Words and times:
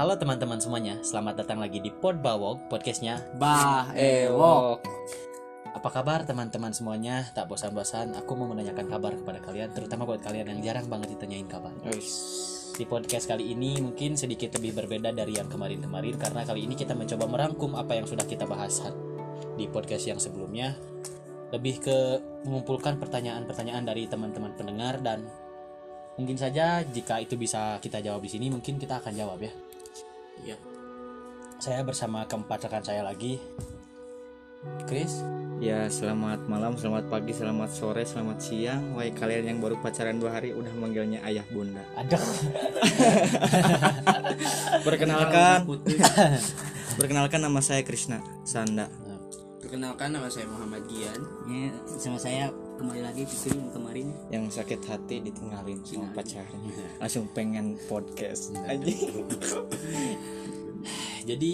Halo 0.00 0.16
teman-teman 0.16 0.56
semuanya, 0.56 0.96
selamat 1.04 1.44
datang 1.44 1.60
lagi 1.60 1.76
di 1.76 1.92
Pod 1.92 2.24
Bawok, 2.24 2.72
podcastnya 2.72 3.20
Bah 3.36 3.92
Ewok 3.92 4.80
Apa 5.76 5.92
kabar 5.92 6.24
teman-teman 6.24 6.72
semuanya? 6.72 7.28
Tak 7.36 7.52
bosan-bosan, 7.52 8.16
aku 8.16 8.32
mau 8.32 8.48
menanyakan 8.48 8.88
kabar 8.88 9.12
kepada 9.12 9.44
kalian, 9.44 9.68
terutama 9.76 10.08
buat 10.08 10.24
kalian 10.24 10.56
yang 10.56 10.60
jarang 10.64 10.88
banget 10.88 11.12
ditanyain 11.12 11.44
kabar. 11.44 11.76
Di 11.84 12.84
podcast 12.88 13.28
kali 13.28 13.52
ini 13.52 13.76
mungkin 13.84 14.16
sedikit 14.16 14.56
lebih 14.56 14.80
berbeda 14.80 15.12
dari 15.12 15.36
yang 15.36 15.52
kemarin-kemarin 15.52 16.16
karena 16.16 16.48
kali 16.48 16.64
ini 16.64 16.80
kita 16.80 16.96
mencoba 16.96 17.28
merangkum 17.28 17.76
apa 17.76 17.92
yang 18.00 18.08
sudah 18.08 18.24
kita 18.24 18.48
bahas 18.48 18.80
di 19.60 19.68
podcast 19.68 20.08
yang 20.08 20.16
sebelumnya. 20.16 20.80
Lebih 21.52 21.76
ke 21.76 21.96
mengumpulkan 22.48 22.96
pertanyaan-pertanyaan 22.96 23.84
dari 23.84 24.08
teman-teman 24.08 24.56
pendengar 24.56 24.96
dan 25.04 25.28
mungkin 26.16 26.40
saja 26.40 26.80
jika 26.88 27.20
itu 27.20 27.36
bisa 27.36 27.76
kita 27.84 28.00
jawab 28.00 28.24
di 28.24 28.32
sini 28.32 28.48
mungkin 28.48 28.80
kita 28.80 29.04
akan 29.04 29.12
jawab 29.12 29.44
ya. 29.44 29.52
Iya. 30.44 30.56
Saya 31.60 31.84
bersama 31.84 32.24
keempat 32.24 32.68
rekan 32.68 32.84
saya 32.84 33.04
lagi. 33.04 33.40
Chris, 34.84 35.24
Ya 35.60 35.92
selamat 35.92 36.48
malam, 36.48 36.72
selamat 36.80 37.12
pagi, 37.12 37.36
selamat 37.36 37.68
sore, 37.68 38.08
selamat 38.08 38.40
siang. 38.40 38.96
Wahai 38.96 39.12
kalian 39.12 39.44
yang 39.44 39.58
baru 39.60 39.76
pacaran 39.76 40.16
dua 40.16 40.40
hari 40.40 40.56
udah 40.56 40.72
manggilnya 40.72 41.20
ayah 41.20 41.44
bunda. 41.52 41.84
Ada 42.00 42.16
Perkenalkan. 44.88 45.68
Perkenalkan 46.96 47.44
nama 47.44 47.60
saya 47.60 47.84
Krishna 47.84 48.24
Sanda. 48.48 48.88
Perkenalkan 49.60 50.16
nama 50.16 50.32
saya 50.32 50.48
Muhammad 50.48 50.88
Gian. 50.88 51.20
Ya, 51.44 51.68
sama 52.00 52.16
saya 52.16 52.48
kembali 52.80 53.04
lagi 53.04 53.28
Fikri 53.28 53.60
yang 53.60 53.72
kemarin. 53.76 54.08
Yang 54.32 54.44
sakit 54.56 54.80
hati 54.88 55.20
ditinggalin 55.20 55.84
sama 55.84 56.08
pacarnya 56.16 56.72
Langsung 56.96 57.28
pengen 57.36 57.76
podcast 57.84 58.56
aja 58.64 58.80
Jadi 61.28 61.52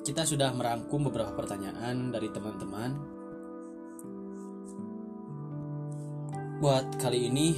kita 0.00 0.24
sudah 0.24 0.48
merangkum 0.56 1.12
beberapa 1.12 1.36
pertanyaan 1.36 2.08
dari 2.08 2.32
teman-teman. 2.32 2.90
Buat 6.58 6.96
kali 6.96 7.28
ini 7.28 7.52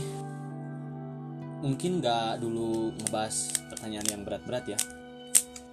mungkin 1.63 2.03
nggak 2.03 2.43
dulu 2.43 2.99
ngebahas 2.99 3.55
pertanyaan 3.71 4.09
yang 4.11 4.23
berat-berat 4.27 4.65
ya. 4.75 4.79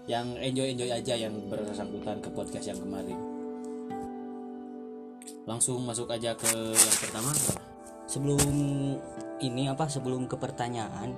Yang 0.06 0.28
enjoy-enjoy 0.46 0.90
aja 0.94 1.14
yang 1.18 1.34
bersangkutan 1.50 2.22
ke 2.22 2.30
podcast 2.32 2.70
yang 2.70 2.80
kemarin. 2.80 3.31
Langsung 5.50 5.82
masuk 5.86 6.10
aja 6.14 6.38
ke 6.38 6.52
yang 6.74 6.98
pertama. 7.02 7.32
Sebelum 8.06 8.42
ini 9.42 9.72
apa? 9.72 9.88
Sebelum 9.88 10.28
ke 10.30 10.36
pertanyaan, 10.38 11.16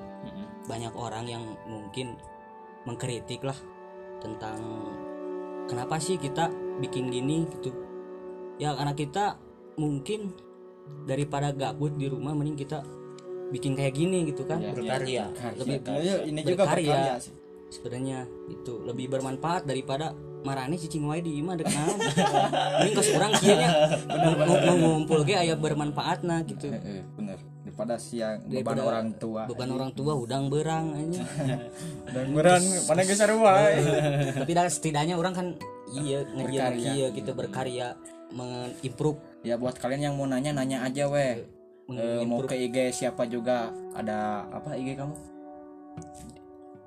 banyak 0.70 0.94
orang 0.96 1.26
yang 1.28 1.44
mungkin 1.68 2.16
mengkritik 2.88 3.44
lah 3.44 3.58
tentang 4.24 4.60
kenapa 5.68 6.00
sih 6.00 6.16
kita 6.16 6.52
bikin 6.80 7.12
gini 7.12 7.48
gitu. 7.60 7.72
Ya 8.62 8.72
karena 8.78 8.94
kita 8.96 9.36
mungkin 9.76 10.32
daripada 11.08 11.52
gabut 11.52 11.96
di 11.98 12.08
rumah 12.08 12.36
mending 12.36 12.60
kita 12.60 12.84
bikin 13.50 13.78
kayak 13.78 13.94
gini 13.94 14.34
gitu 14.34 14.44
kan 14.50 14.60
berkarya 14.74 15.30
lebih 15.58 15.80
Ini 16.26 16.42
juga 16.42 16.64
berkarya. 16.66 17.22
sebenarnya 17.70 18.26
itu 18.50 18.82
lebih 18.86 19.10
bermanfaat 19.14 19.66
daripada 19.66 20.14
marane 20.44 20.76
cicing 20.78 21.08
wae 21.08 21.24
di 21.24 21.40
imah 21.40 21.56
dek 21.56 21.68
naon 21.72 21.98
mending 22.00 22.94
kos 22.96 23.10
urang 23.16 23.34
kieu 23.40 23.56
nya 23.56 23.70
ngumpul 24.76 25.24
ge 25.24 25.36
aya 25.40 25.56
bermanfaatna 25.56 26.44
gitu. 26.48 26.70
Eh, 26.72 27.04
Bener 27.16 27.40
Daripada 27.64 27.96
siang 27.98 28.44
beban 28.46 28.52
Daripada 28.54 28.82
orang 28.86 29.08
tua. 29.18 29.42
beban 29.50 29.70
orang 29.72 29.92
tua 29.98 30.14
udang 30.14 30.52
berang 30.52 30.94
aja 30.94 31.24
Dan 32.14 32.26
beran 32.36 32.62
mana 32.62 33.02
geus 33.02 33.18
sarua 33.18 33.56
tapi 34.44 34.52
setidaknya 34.54 35.18
orang 35.18 35.34
kan 35.34 35.48
iya 35.96 36.22
ngajian 36.28 36.74
kieu 36.78 37.08
gitu 37.16 37.32
berkarya 37.34 37.98
mengimprove. 38.34 39.22
Ya 39.46 39.56
buat 39.56 39.78
kalian 39.78 40.12
yang 40.12 40.16
mau 40.18 40.26
nanya 40.26 40.52
nanya 40.52 40.84
aja 40.84 41.08
weh. 41.08 41.46
Eh, 41.94 42.24
mau 42.26 42.42
ke 42.42 42.56
IG 42.58 42.90
siapa 42.96 43.28
juga? 43.30 43.70
Ada 43.94 44.50
apa 44.50 44.74
IG 44.74 44.98
kamu? 44.98 45.16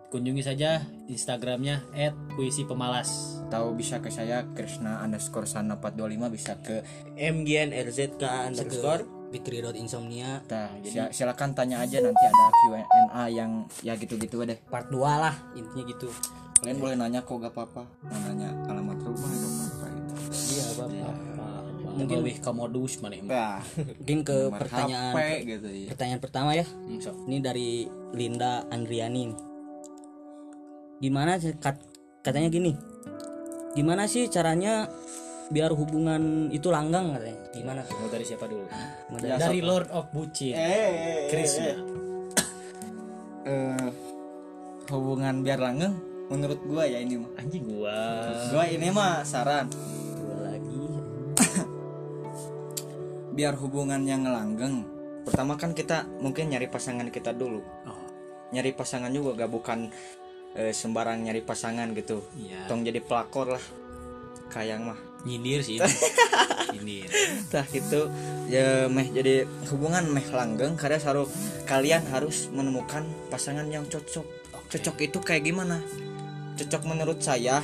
Kunjungi 0.06 0.40
saja 0.40 0.80
Instagramnya 1.06 1.82
@puisi_pemalas. 2.30 3.42
Tahu 3.46 3.74
bisa 3.74 3.98
ke 3.98 4.08
saya 4.08 4.46
Krishna 4.48 5.02
underscore 5.02 5.44
sana 5.44 5.76
425 5.76 6.30
bisa 6.30 6.52
ke 6.56 6.82
MGN 7.16 7.74
RZK 7.74 8.22
underscore. 8.46 9.02
Fitri.insomnia 9.26 10.38
Nah, 10.44 10.70
sil- 10.80 11.10
silakan 11.10 11.50
tanya 11.52 11.82
aja 11.82 11.98
nanti 11.98 12.22
ada 12.22 12.44
Q&A 12.56 13.24
yang 13.28 13.66
ya 13.82 13.92
gitu-gitu 13.92 14.38
deh. 14.40 14.54
part 14.64 14.86
2 14.86 15.02
lah 15.02 15.34
intinya 15.52 15.82
gitu 15.84 16.06
Kalian 16.56 16.78
boleh 16.78 16.94
nanya 16.96 17.20
kok 17.20 17.36
gak 17.36 17.50
apa-apa. 17.50 17.84
Mau 18.06 18.18
nanya 18.22 18.48
alamat 18.64 18.96
rumah 18.98 19.28
gak 19.28 19.50
apa-apa 19.50 19.86
gitu. 19.90 20.12
iya 20.48 20.64
bapak 20.72 21.14
Mungkin 21.96 22.16
lebih 22.22 22.36
ke 22.38 22.50
modus 22.50 22.92
mana 23.00 23.16
Nah, 23.18 23.58
mungkin 23.98 24.18
ke 24.22 24.36
nomor 24.46 24.60
pertanyaan 24.62 25.12
HP 25.12 25.20
gitu 25.44 25.68
ya. 25.68 25.88
pertanyaan 25.90 26.20
pertama 26.20 26.50
ya 26.52 26.64
Hmm, 26.64 27.00
ini 27.26 27.36
dari 27.40 27.70
Linda 28.12 28.62
Andriani. 28.68 29.55
Gimana 30.96 31.36
sih 31.36 31.52
kat- 31.54 31.82
katanya 32.20 32.48
gini 32.48 32.72
gimana 33.72 34.04
sih 34.04 34.26
caranya 34.26 34.88
biar 35.46 35.70
hubungan 35.70 36.48
itu 36.48 36.68
langgang 36.68 37.12
katanya 37.12 37.38
gimana 37.52 37.80
Mau 37.86 38.08
dari 38.08 38.24
siapa 38.24 38.44
dulu? 38.44 38.66
Mau 39.08 39.16
Ya, 39.18 39.36
dari 39.36 39.60
sok. 39.60 39.64
Lord 39.64 39.88
of 39.90 40.04
Bucin. 40.10 40.52
Eh, 40.52 41.30
Chris 41.30 41.52
eh, 43.44 43.88
hubungan 44.88 45.40
biar 45.40 45.56
langgeng 45.56 45.94
menurut 46.26 46.58
gua 46.62 46.82
ya 46.84 46.98
ini 46.98 47.16
mah. 47.16 47.30
Anjing 47.38 47.64
gua. 47.64 47.94
Gua 48.50 48.64
ini 48.66 48.90
mah 48.90 49.22
saran 49.22 49.70
Dua 50.16 50.36
lagi 50.42 50.82
biar 53.36 53.54
hubungan 53.54 54.02
yang 54.02 54.24
ngelanggeng 54.24 54.82
pertama 55.22 55.54
kan 55.54 55.70
kita 55.70 56.06
mungkin 56.18 56.48
nyari 56.48 56.66
pasangan 56.66 57.06
kita 57.08 57.30
dulu 57.30 57.60
Oh, 57.84 58.02
nyari 58.50 58.72
pasangan 58.72 59.10
juga 59.10 59.34
gak 59.36 59.50
bukan 59.52 59.78
eh, 60.56 60.72
sembarang 60.72 61.20
nyari 61.20 61.44
pasangan 61.44 61.92
gitu. 61.92 62.24
Iya. 62.40 62.64
tong 62.66 62.82
jadi 62.82 62.98
pelakor 63.04 63.54
lah. 63.54 63.64
Kayang 64.48 64.88
mah. 64.92 64.98
Nyindir 65.28 65.60
sih. 65.60 65.76
Nyindir. 66.74 67.08
tah 67.52 67.66
gitu. 67.68 68.08
Ya 68.48 68.88
meh 68.88 69.06
jadi 69.12 69.44
hubungan 69.68 70.08
meh 70.08 70.24
langgeng. 70.32 70.74
Karena 70.80 70.96
harus 70.98 71.28
kalian 71.68 72.02
harus 72.08 72.48
menemukan 72.48 73.04
pasangan 73.28 73.68
yang 73.68 73.84
cocok. 73.86 74.24
Cocok 74.72 74.96
itu 75.04 75.18
kayak 75.20 75.44
gimana? 75.44 75.78
Cocok 76.56 76.82
menurut 76.88 77.20
saya 77.20 77.60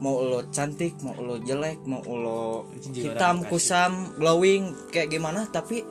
mau 0.00 0.16
lo 0.24 0.48
cantik 0.48 0.96
mau 1.04 1.12
lo 1.20 1.36
jelek 1.44 1.84
mau 1.84 2.00
lo 2.00 2.72
hitam 2.96 3.44
kusam 3.44 4.16
glowing 4.16 4.72
kayak 4.94 5.12
gimana? 5.12 5.48
Tapi 5.50 5.82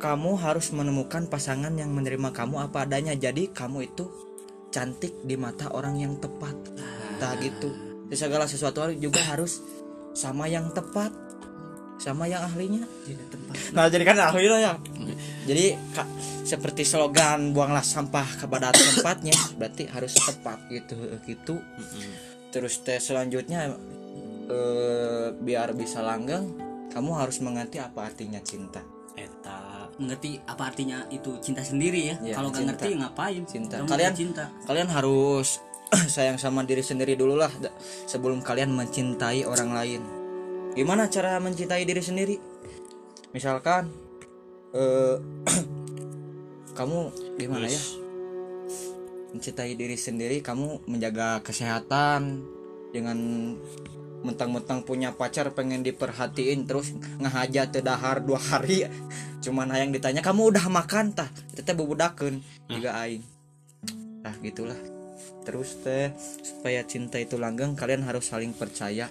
kamu 0.00 0.40
harus 0.40 0.72
menemukan 0.72 1.28
pasangan 1.28 1.76
yang 1.76 1.92
menerima 1.92 2.32
kamu 2.32 2.70
apa 2.70 2.88
adanya. 2.88 3.12
Jadi 3.12 3.52
kamu 3.52 3.92
itu 3.92 4.29
cantik 4.70 5.22
di 5.26 5.34
mata 5.34 5.70
orang 5.74 5.98
yang 5.98 6.16
tepat. 6.18 6.56
Nah 7.20 7.34
gitu. 7.42 7.70
Di 8.10 8.16
segala 8.18 8.46
sesuatu 8.46 8.86
juga 8.96 9.22
harus 9.26 9.60
sama 10.14 10.46
yang 10.46 10.70
tepat. 10.74 11.12
Sama 12.00 12.24
yang 12.24 12.40
ahlinya. 12.48 12.80
Nah 13.76 13.92
jadi 13.92 14.02
kan 14.08 14.16
ahli 14.16 14.48
lah 14.48 14.60
ya. 14.62 14.72
Jadi 15.44 15.76
ka- 15.92 16.08
seperti 16.48 16.82
slogan 16.88 17.52
buanglah 17.52 17.84
sampah 17.84 18.40
kepada 18.40 18.72
tempatnya 18.72 19.36
berarti 19.60 19.84
harus 19.84 20.16
tepat 20.16 20.64
gitu 20.72 20.96
gitu. 21.28 21.60
Terus 22.50 22.80
tes 22.82 23.04
selanjutnya 23.04 23.76
eh, 24.48 25.26
biar 25.36 25.76
bisa 25.76 26.00
langgeng 26.00 26.56
kamu 26.90 27.10
harus 27.14 27.38
mengerti 27.44 27.78
apa 27.78 28.10
artinya 28.10 28.40
cinta. 28.42 28.82
Eta. 29.14 29.69
Mengerti 30.00 30.40
apa 30.42 30.72
artinya 30.72 31.04
itu 31.08 31.36
cinta 31.38 31.60
sendiri 31.60 32.10
ya. 32.10 32.16
Iya, 32.18 32.34
kalau 32.34 32.48
nggak 32.48 32.64
ngerti 32.72 32.88
ngapain? 32.96 33.42
Cinta. 33.44 33.76
Kamu 33.78 33.88
Kalian- 33.88 34.16
cinta. 34.16 34.44
kalian 34.64 34.88
harus 34.88 35.60
sayang 36.14 36.40
sama 36.40 36.64
diri 36.64 36.80
sendiri 36.80 37.14
dulu 37.14 37.36
lah 37.36 37.52
sebelum 38.08 38.40
kalian 38.40 38.72
mencintai 38.72 39.44
orang 39.44 39.70
lain. 39.70 40.02
Gimana 40.72 41.06
cara 41.06 41.36
mencintai 41.36 41.84
diri 41.84 42.00
sendiri? 42.00 42.36
Misalkan 43.30 43.92
eh 44.72 45.16
kamu 46.78 46.98
gimana 47.36 47.68
ya? 47.68 47.80
Mencintai 49.30 49.76
diri 49.76 49.94
sendiri 49.94 50.40
kamu 50.40 50.90
menjaga 50.90 51.38
kesehatan 51.44 52.42
dengan 52.90 53.18
mentang-mentang 54.20 54.82
punya 54.82 55.14
pacar 55.14 55.54
pengen 55.54 55.80
diperhatiin 55.80 56.68
terus 56.68 56.92
ngahaja 57.16 57.70
teu 57.70 57.80
dahar 57.80 58.20
dua 58.20 58.36
hari 58.36 58.84
cuman 59.40 59.72
yang 59.72 59.90
ditanya 59.90 60.20
kamu 60.20 60.52
udah 60.54 60.64
makan? 60.68 61.16
Tah 61.16 61.28
itu 61.52 61.60
teh 61.64 61.74
bubudakeun 61.74 62.40
juga 62.68 62.96
aing. 63.04 63.24
Nah 64.20 64.34
gitulah. 64.44 64.76
Terus 65.44 65.80
teh 65.80 66.12
supaya 66.44 66.84
cinta 66.84 67.16
itu 67.16 67.40
langgeng 67.40 67.72
kalian 67.72 68.04
harus 68.04 68.28
saling 68.28 68.52
percaya. 68.52 69.08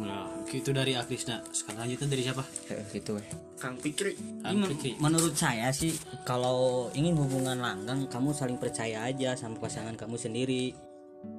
Nah 0.00 0.32
itu 0.48 0.72
dari 0.72 0.96
Akrisna 0.96 1.44
sekarang 1.52 1.84
lanjutnya 1.84 2.08
dari 2.08 2.22
siapa? 2.24 2.42
Eh, 2.72 2.84
gitu 2.96 3.20
weh. 3.20 3.26
Kang 3.60 3.76
Pikri 3.76 4.16
Kang 4.40 4.64
Fikri. 4.64 4.96
menurut 4.96 5.36
saya 5.36 5.68
sih 5.68 5.92
kalau 6.24 6.88
ingin 6.96 7.12
hubungan 7.20 7.60
langgeng 7.60 8.08
kamu 8.08 8.32
saling 8.32 8.56
percaya 8.56 9.04
aja 9.04 9.36
sama 9.36 9.60
pasangan 9.60 9.92
kamu 10.00 10.16
sendiri. 10.16 10.72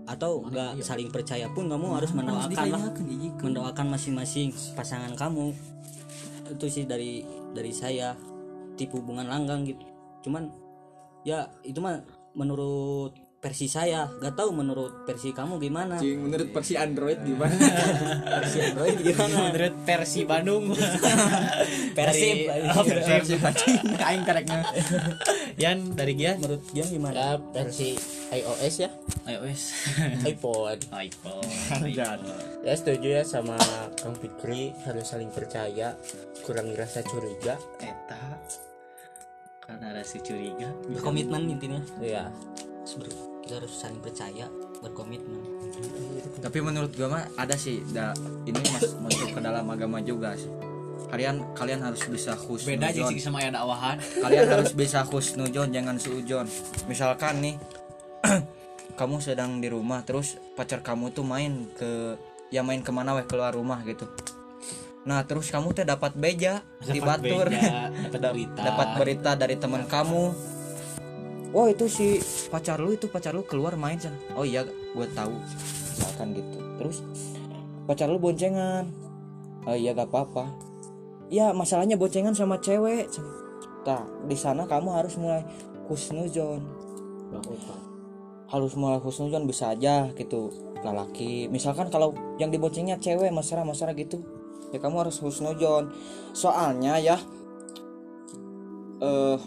Atau 0.06 0.46
enggak 0.46 0.78
saling 0.86 1.10
percaya 1.10 1.50
pun 1.50 1.66
kamu 1.66 1.98
harus 1.98 2.14
mendoakan 2.14 2.66
lah. 2.70 2.94
mendoakan 3.42 3.98
masing-masing 3.98 4.54
pasangan 4.78 5.18
kamu 5.18 5.58
itu 6.50 6.66
sih 6.72 6.84
dari 6.90 7.22
dari 7.54 7.72
saya 7.76 8.16
tipe 8.80 8.98
hubungan 8.98 9.28
langgang 9.28 9.68
gitu. 9.68 9.86
Cuman 10.26 10.50
ya 11.22 11.50
itu 11.62 11.78
mah 11.78 12.02
menurut 12.34 13.14
versi 13.42 13.66
saya. 13.66 14.06
Gak 14.22 14.38
tahu 14.38 14.54
menurut 14.54 15.02
versi 15.10 15.34
kamu 15.34 15.58
gimana. 15.58 15.98
Cing, 15.98 16.22
menurut 16.22 16.54
versi 16.54 16.78
Android 16.78 17.18
gimana? 17.26 17.58
Versi 18.38 18.58
Android 18.62 18.98
gimana? 19.02 19.36
Menurut 19.50 19.76
versi 19.82 20.22
Bandung. 20.30 20.64
Dari- 21.98 22.48
oh, 22.70 22.86
Persib. 23.12 23.42
aing 24.00 24.24
kareknya 24.24 24.62
Yan 25.60 25.98
dari 25.98 26.14
Gian 26.16 26.38
menurut 26.38 26.64
dia 26.72 26.86
gimana? 26.86 27.18
Ya 27.18 27.30
versi 27.42 27.98
iOS 28.32 28.76
ya. 28.78 28.90
iOS. 29.26 29.62
iPhone. 30.24 30.80
iPhone. 30.94 31.50
Ya 32.62 32.74
setuju 32.78 33.20
ya 33.20 33.24
sama 33.26 33.58
Kang 33.98 34.14
Fikri. 34.16 34.70
Harus 34.86 35.10
saling 35.10 35.34
percaya 35.34 35.98
kurangi 36.46 36.78
rasa 36.78 37.02
curiga. 37.02 37.58
Eta. 37.82 38.38
Karena 39.66 39.98
rasa 39.98 40.22
curiga. 40.22 40.70
Berkomitmen 40.88 41.50
intinya. 41.50 41.82
Ya 42.00 42.30
Seber- 42.86 43.31
kita 43.52 43.68
harus 43.68 43.84
saling 43.84 44.00
percaya 44.00 44.48
berkomitmen. 44.80 45.44
Tapi 46.40 46.64
menurut 46.64 46.96
gua 46.96 47.20
mah 47.20 47.24
ada 47.36 47.60
sih 47.60 47.84
da, 47.92 48.16
ini 48.48 48.56
mas 48.72 48.96
masuk 48.96 49.36
ke 49.36 49.44
dalam 49.44 49.68
agama 49.68 50.00
juga 50.00 50.40
sih. 50.40 50.48
Kalian 51.12 51.52
kalian 51.52 51.84
harus 51.84 52.00
bisa 52.08 52.32
khusnujon 52.40 52.80
beda 52.80 52.96
aja 52.96 53.12
sih 53.12 53.20
sama 53.20 53.44
ayat 53.44 53.60
dakwahan. 53.60 54.00
Kalian 54.24 54.48
harus 54.56 54.72
bisa 54.72 55.04
khusnujon 55.04 55.68
jangan 55.68 56.00
suujon 56.00 56.48
misalkan 56.88 57.44
nih 57.44 57.56
kamu 59.00 59.20
sedang 59.20 59.60
di 59.60 59.68
rumah 59.68 60.00
terus 60.08 60.40
pacar 60.56 60.80
kamu 60.80 61.12
tuh 61.12 61.28
main 61.28 61.68
ke 61.76 62.16
ya 62.56 62.64
main 62.64 62.80
ke 62.80 62.92
mana 62.96 63.20
weh 63.20 63.28
keluar 63.28 63.52
rumah 63.52 63.84
gitu. 63.84 64.08
Nah 65.04 65.28
terus 65.28 65.52
kamu 65.52 65.76
tuh 65.76 65.84
dapat 65.84 66.16
beja 66.16 66.64
di 66.80 67.04
batur. 67.04 67.52
dapat 67.52 68.32
berita. 68.32 68.62
dapat 68.64 68.88
berita 68.96 69.32
dari 69.36 69.60
teman 69.60 69.84
kamu 69.92 70.51
oh 71.52 71.68
itu 71.68 71.86
si 71.88 72.20
pacar 72.48 72.80
lu 72.80 72.96
itu 72.96 73.12
pacar 73.12 73.36
lu 73.36 73.44
keluar 73.44 73.76
main 73.76 74.00
sana 74.00 74.16
oh 74.36 74.48
iya 74.48 74.64
gue 74.66 75.08
tahu. 75.16 75.32
Misalkan 75.32 76.28
gitu. 76.36 76.58
Terus 76.80 76.98
pacar 77.88 78.08
lu 78.12 78.20
boncengan. 78.20 78.88
Oh 79.68 79.76
iya 79.78 79.94
gak 79.94 80.10
apa-apa. 80.10 80.50
Ya 81.32 81.56
masalahnya 81.56 81.96
boncengan 81.96 82.36
sama 82.36 82.60
cewek 82.60 83.08
nah 83.82 84.06
di 84.30 84.38
sana 84.38 84.70
kamu 84.70 84.94
harus 84.94 85.18
mulai 85.18 85.42
husnujon 85.90 86.62
harus 88.46 88.78
mulai 88.78 89.02
husnujon 89.02 89.50
bisa 89.50 89.74
aja 89.74 90.12
gitu. 90.14 90.54
Lelaki. 90.82 91.50
Misalkan 91.50 91.90
kalau 91.90 92.14
yang 92.38 92.54
diboncengnya 92.54 92.98
cewek 93.02 93.34
masalah 93.34 93.66
masalah 93.66 93.94
gitu 93.98 94.22
ya 94.72 94.80
kamu 94.80 95.04
harus 95.04 95.20
husnujon 95.20 95.92
soalnya 96.32 96.96
ya 96.98 97.18
eh 99.04 99.38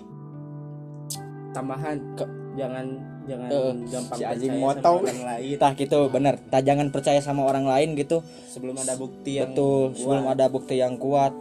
tambahan. 1.55 1.97
Ke 2.19 2.25
jangan 2.55 2.87
jangan 3.25 3.49
Eh, 3.49 3.73
gampang 3.89 4.19
si 4.19 4.23
anjing 4.23 4.53
percaya 4.53 4.61
sama 4.61 4.75
motong. 4.77 4.99
orang 5.01 5.23
lain. 5.25 5.55
Tah 5.57 5.73
gitu 5.73 5.99
bener. 6.11 6.35
Tak 6.51 6.61
jangan 6.61 6.87
percaya 6.91 7.21
sama 7.23 7.43
orang 7.47 7.65
lain 7.65 7.89
gitu. 7.95 8.17
Sebelum 8.51 8.75
ada 8.77 8.95
bukti 8.95 9.39
yang 9.39 9.55
betul 9.55 9.95
sebelum 9.95 10.23
kuat. 10.23 10.35
ada 10.35 10.45
bukti 10.51 10.75
yang 10.77 10.95
kuat. 10.99 11.33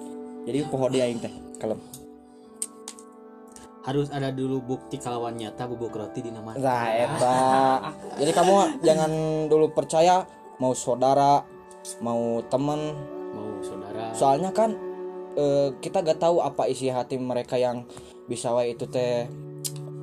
Jadi 0.44 0.60
pohon 0.70 0.90
dia 0.90 1.06
yang 1.08 1.20
teh 1.20 1.34
kalem. 1.58 1.80
Harus 3.84 4.08
ada 4.16 4.32
dulu 4.32 4.64
bukti 4.64 4.96
kalawan 4.96 5.36
nyata 5.36 5.68
bubuk 5.68 5.92
roti 5.92 6.24
di 6.24 6.32
nama. 6.32 6.56
Nah 6.56 6.88
eta 6.88 7.38
jadi 8.16 8.32
kamu 8.32 8.80
jangan 8.80 9.12
dulu 9.52 9.76
percaya 9.76 10.24
mau 10.56 10.72
saudara 10.72 11.44
mau 12.00 12.40
temen. 12.48 12.96
Mau 13.36 13.60
saudara. 13.60 14.16
Soalnya 14.16 14.56
kan 14.56 14.72
eh, 15.36 15.76
kita 15.84 16.00
gak 16.00 16.16
tahu 16.16 16.40
apa 16.40 16.72
isi 16.72 16.88
hati 16.88 17.20
mereka 17.20 17.60
yang 17.60 17.84
bisa 18.24 18.56
wae 18.56 18.72
itu 18.72 18.88
teh 18.88 19.28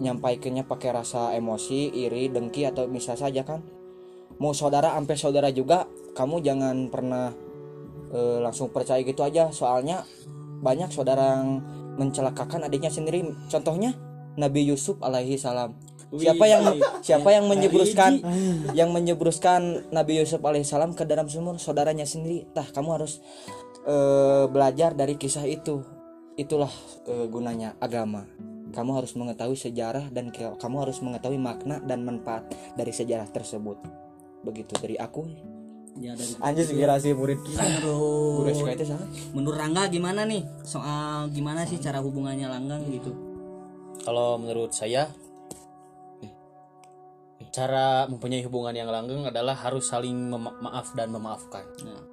nyampaikannya 0.01 0.65
pakai 0.65 0.91
rasa 0.97 1.37
emosi 1.37 1.93
iri 1.93 2.33
dengki 2.33 2.65
atau 2.65 2.89
bisa 2.89 3.15
saja 3.15 3.45
kan? 3.45 3.61
Mau 4.41 4.57
saudara 4.57 4.97
sampai 4.97 5.17
saudara 5.21 5.53
juga 5.53 5.85
kamu 6.17 6.41
jangan 6.41 6.77
pernah 6.89 7.29
eh, 8.11 8.39
langsung 8.41 8.73
percaya 8.73 9.05
gitu 9.05 9.21
aja. 9.21 9.53
Soalnya 9.53 10.03
banyak 10.65 10.89
saudara 10.91 11.39
yang 11.39 11.61
mencelakakan 12.01 12.65
adiknya 12.65 12.89
sendiri. 12.89 13.21
Contohnya 13.53 13.93
Nabi 14.41 14.65
Yusuf 14.65 14.97
alaihi 15.05 15.37
salam. 15.37 15.77
Siapa 16.11 16.43
yang 16.49 16.75
siapa 17.07 17.31
yang 17.31 17.47
menyebruskan 17.47 18.19
yang 18.79 18.91
menyebruskan 18.91 19.93
Nabi 19.95 20.19
Yusuf 20.19 20.43
alaihissalam 20.43 20.99
ke 20.99 21.07
dalam 21.07 21.31
sumur 21.31 21.61
saudaranya 21.61 22.09
sendiri? 22.09 22.51
Tah 22.51 22.67
kamu 22.67 22.99
harus 22.99 23.23
eh, 23.85 24.45
belajar 24.49 24.97
dari 24.97 25.21
kisah 25.21 25.45
itu. 25.47 25.85
Itulah 26.35 26.73
eh, 27.07 27.29
gunanya 27.29 27.77
agama 27.79 28.25
kamu 28.71 28.91
harus 29.03 29.13
mengetahui 29.15 29.59
sejarah 29.59 30.11
dan 30.11 30.31
kamu 30.35 30.77
harus 30.83 30.99
mengetahui 31.03 31.39
makna 31.39 31.79
dan 31.83 32.07
manfaat 32.07 32.47
dari 32.75 32.91
sejarah 32.91 33.29
tersebut. 33.31 33.79
Begitu 34.47 34.73
dari 34.81 34.97
aku. 34.97 35.27
Ya 35.99 36.15
dari 36.15 36.33
anjir 36.39 36.71
inspirasi 36.71 37.13
murid. 37.13 37.43
Guru 37.83 38.47
menurut 38.47 38.55
SK 38.55 38.71
itu 38.79 38.87
sama 38.87 39.05
menurut 39.35 39.59
Rangga 39.59 39.83
gimana 39.91 40.23
nih? 40.23 40.47
Soal 40.63 41.29
gimana 41.35 41.67
sih 41.67 41.83
cara 41.83 41.99
hubungannya 41.99 42.47
langgang 42.47 42.87
gitu? 42.87 43.11
Kalau 44.01 44.39
menurut 44.39 44.71
saya 44.73 45.11
cara 47.51 48.07
mempunyai 48.07 48.47
hubungan 48.47 48.71
yang 48.71 48.89
langgeng 48.89 49.27
adalah 49.27 49.59
harus 49.59 49.91
saling 49.91 50.15
mema- 50.31 50.55
maaf 50.63 50.95
dan 50.95 51.11
memaafkan. 51.11 51.67
Nah. 51.83 52.05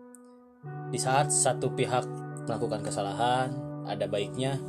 di 0.91 0.99
saat 0.99 1.31
satu 1.31 1.71
pihak 1.71 2.03
melakukan 2.49 2.83
kesalahan 2.83 3.53
ada 3.87 4.03
baiknya 4.07 4.59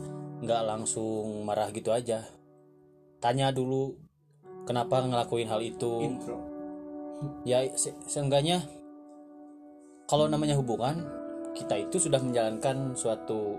nggak 0.43 0.62
langsung 0.67 1.43
marah 1.43 1.70
gitu 1.75 1.90
aja. 1.90 2.23
Tanya 3.19 3.50
dulu 3.50 3.99
kenapa 4.62 5.02
ngelakuin 5.02 5.50
hal 5.50 5.61
itu? 5.64 6.02
Intro. 6.02 6.38
Ya 7.43 7.67
se- 7.75 7.99
seenggaknya 8.06 8.62
kalau 10.06 10.31
namanya 10.31 10.55
hubungan 10.55 11.02
kita 11.58 11.75
itu 11.82 11.99
sudah 11.99 12.23
menjalankan 12.23 12.94
suatu 12.94 13.58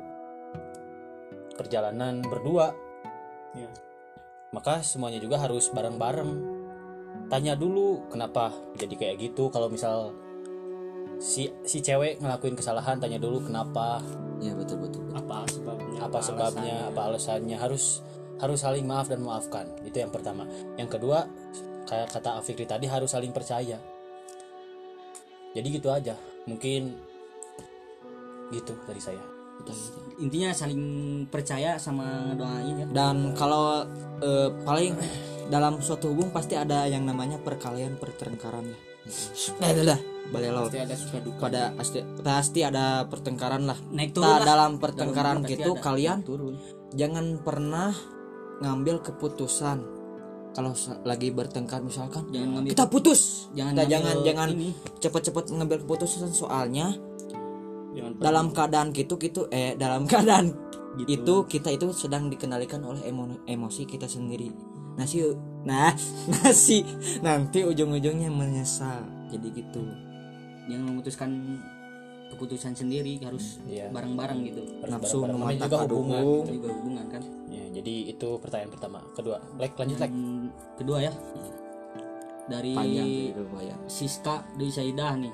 perjalanan 1.60 2.24
berdua. 2.24 2.72
Ya. 3.58 3.68
maka 4.50 4.82
semuanya 4.82 5.22
juga 5.22 5.38
harus 5.38 5.70
bareng-bareng. 5.70 6.58
Tanya 7.30 7.53
dulu 7.53 8.10
kenapa 8.10 8.50
jadi 8.77 8.94
kayak 8.98 9.15
gitu? 9.22 9.53
Kalau 9.53 9.70
misal 9.70 10.13
si 11.22 11.53
si 11.65 11.84
cewek 11.86 12.18
ngelakuin 12.18 12.58
kesalahan 12.58 12.98
tanya 12.98 13.22
dulu 13.22 13.46
kenapa. 13.46 14.01
Ya 14.42 14.56
betul 14.58 14.82
betul, 14.82 15.06
apa 16.10 16.20
sebabnya 16.25 16.42
apa 16.42 16.51
sebabnya 16.51 16.75
apa 16.89 17.01
alasannya. 17.13 17.58
Harus 17.58 18.01
harus 18.39 18.60
saling 18.63 18.88
maaf 18.88 19.12
dan 19.12 19.22
memaafkan 19.22 19.70
itu 19.86 20.01
yang 20.01 20.10
pertama. 20.10 20.50
Yang 20.75 21.00
kedua 21.00 21.30
kayak 21.86 22.10
kata 22.10 22.39
Afikri 22.42 22.66
tadi 22.66 22.89
harus 22.89 23.13
saling 23.13 23.30
percaya. 23.30 23.78
Jadi 25.54 25.68
gitu 25.70 25.89
aja. 25.94 26.18
Mungkin 26.50 26.98
gitu 28.50 28.74
dari 28.89 29.01
saya. 29.01 29.22
Intinya 30.24 30.56
saling 30.56 30.82
percaya 31.28 31.75
sama 31.78 32.34
ngedoain 32.34 32.75
ya. 32.84 32.88
Dan 32.89 33.38
kalau 33.38 33.86
eh, 34.24 34.50
paling 34.66 34.96
dalam 35.50 35.82
suatu 35.82 36.13
hubung 36.13 36.30
pasti 36.30 36.54
ada 36.54 36.86
yang 36.86 37.04
namanya 37.06 37.42
perkalian 37.42 37.98
pertengkaran 37.98 38.70
ya 38.70 38.88
Dah, 39.56 39.72
dah, 39.72 39.86
dah. 39.88 40.00
balelo 40.30 40.62
pasti 40.63 40.78
ada 40.78 40.94
suka 40.94 41.18
duka 41.20 41.42
pada 41.42 41.62
pasti 41.74 42.00
pasti 42.22 42.60
ada 42.62 42.86
pertengkaran 43.04 43.66
lah. 43.66 43.78
Naik 43.89 44.13
turun 44.13 44.25
Nah, 44.25 44.38
lah. 44.38 44.46
dalam 44.48 44.72
pertengkaran 44.78 45.42
Dalam 45.42 45.50
gitu 45.50 45.72
ada. 45.72 45.82
kalian 45.82 46.18
naik 46.18 46.28
turun. 46.28 46.54
jangan 46.92 47.25
pernah 47.39 47.89
ngambil 48.60 49.01
keputusan. 49.01 49.78
Kalau 50.50 50.74
lagi 51.04 51.30
bertengkar 51.30 51.80
misalkan 51.80 52.25
jangan 52.28 52.50
ngambil 52.56 52.70
kita 52.70 52.86
putus. 52.86 53.22
Jangan 53.51 53.72
Kita 53.72 53.80
ngambil 53.80 53.89
jangan 53.92 54.16
jangan 54.24 54.50
ini. 54.51 54.70
cepet-cepet 55.00 55.44
ngambil 55.51 55.78
keputusan. 55.82 56.30
Soalnya 56.30 56.88
jangan 57.92 58.12
dalam 58.18 58.46
keadaan 58.50 58.88
gitu 58.92 59.18
gitu 59.18 59.50
eh 59.50 59.74
dalam 59.75 60.06
keadaan 60.10 60.54
Gitu. 60.92 61.16
itu 61.16 61.36
kita 61.48 61.70
itu 61.70 61.94
sedang 61.94 62.28
dikendalikan 62.28 62.82
oleh 62.82 63.06
emo- 63.06 63.39
emosi 63.46 63.86
kita 63.86 64.04
sendiri 64.06 64.50
nasi 65.00 65.24
nah 65.60 65.96
nasi. 66.34 66.84
Nanti 67.20 67.63
ujung-ujungnya 67.63 68.27
menyesal. 68.27 69.08
Jadi 69.29 69.48
gitu. 69.56 69.84
Jangan 70.68 70.84
memutuskan 70.86 71.29
keputusan 72.29 72.74
sendiri 72.74 73.18
harus 73.20 73.58
Iya. 73.65 73.89
bareng-bareng 73.89 74.39
gitu. 74.46 74.62
Harus 74.79 74.91
nafsu 74.91 75.18
memantap 75.24 75.65
juga 75.65 75.77
hubungan. 75.88 76.22
Hubung 76.22 76.44
itu 76.44 76.51
juga 76.53 76.70
hubungan 76.75 77.06
kan? 77.10 77.24
Ya, 77.50 77.63
jadi 77.72 77.94
itu 78.12 78.29
pertanyaan 78.38 78.72
pertama. 78.72 79.00
Kedua 79.12 79.38
like 79.56 79.74
lanjut 79.74 79.98
like 79.98 80.12
Hmm, 80.12 80.48
kedua 80.75 80.98
ya. 81.01 81.12
Dari 82.46 82.74
panjang 82.74 83.08
Siska 83.86 84.41
dari 84.51 84.70
Saidah 84.70 85.13
nih. 85.15 85.34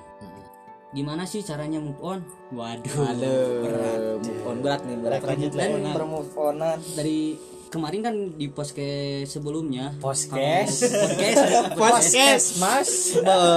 Gimana 0.91 1.24
sih 1.24 1.43
caranya 1.43 1.79
move 1.79 2.00
on? 2.00 2.24
Waduh 2.51 3.03
Aduh, 3.05 3.48
berat. 3.62 4.00
move 4.22 4.43
on 4.45 4.57
berat 4.63 4.81
nih 4.81 4.95
berat. 4.95 5.22
Lanjut, 5.22 5.51
dan 5.51 5.69
Lan. 5.75 5.91
bermove 5.91 6.31
onan. 6.34 6.79
dari 6.95 7.36
kemarin 7.69 8.01
kan 8.05 8.15
di 8.36 8.48
podcast 8.50 9.38
sebelumnya. 9.38 9.93
Podcast. 9.98 10.86
Podcast. 10.86 11.41
Podcast 11.81 12.45
mas. 12.62 12.89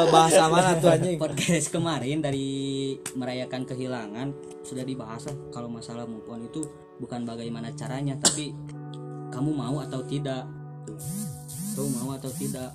Bahasa 0.08 0.48
mana 0.48 0.76
tuh 0.80 0.90
anjing? 0.92 1.18
Podcast 1.20 1.68
kemarin 1.68 2.24
dari 2.24 2.48
merayakan 3.16 3.68
kehilangan 3.68 4.28
sudah 4.64 4.84
dibahas 4.84 5.28
kalau 5.52 5.68
masalah 5.68 6.04
move 6.04 6.28
on 6.28 6.44
itu 6.44 6.64
bukan 6.98 7.24
bagaimana 7.24 7.72
caranya 7.76 8.16
tapi 8.18 8.52
kamu 9.32 9.50
mau 9.52 9.80
atau 9.84 10.02
tidak. 10.04 10.44
Tuh. 10.88 10.98
kamu 11.76 11.88
mau 12.00 12.10
atau 12.16 12.32
tidak. 12.32 12.72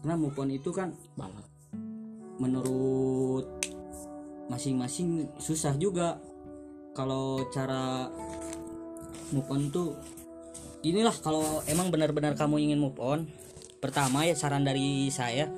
Karena 0.00 0.16
move 0.16 0.36
on 0.40 0.50
itu 0.50 0.70
kan 0.72 0.96
menurut 2.40 3.46
masing-masing 4.48 5.28
susah 5.36 5.76
juga. 5.76 6.18
Kalau 6.90 7.46
cara 7.54 8.10
move 9.30 9.46
on 9.46 9.70
tuh 9.70 9.94
inilah 10.80 11.14
kalau 11.20 11.60
emang 11.68 11.92
benar-benar 11.92 12.36
kamu 12.36 12.70
ingin 12.70 12.80
move 12.80 12.96
on 13.00 13.28
pertama 13.80 14.24
ya 14.28 14.36
saran 14.36 14.64
dari 14.64 15.08
saya 15.12 15.48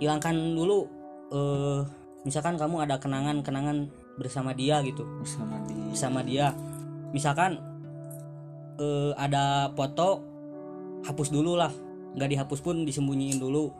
hilangkan 0.00 0.34
dulu 0.56 0.88
eh 1.30 1.80
misalkan 2.24 2.60
kamu 2.60 2.84
ada 2.84 3.00
kenangan-kenangan 3.00 3.88
bersama 4.20 4.52
dia 4.52 4.84
gitu. 4.84 5.04
Sama 5.24 5.60
di 5.64 5.72
bersama 5.92 6.20
dia. 6.20 6.52
Misalkan 7.16 7.60
eh 8.80 9.12
ada 9.16 9.72
foto 9.72 10.20
hapus 11.04 11.28
dulu 11.32 11.56
lah. 11.56 11.72
Nggak 12.16 12.30
dihapus 12.36 12.60
pun 12.60 12.84
disembunyiin 12.84 13.40
dulu. 13.40 13.72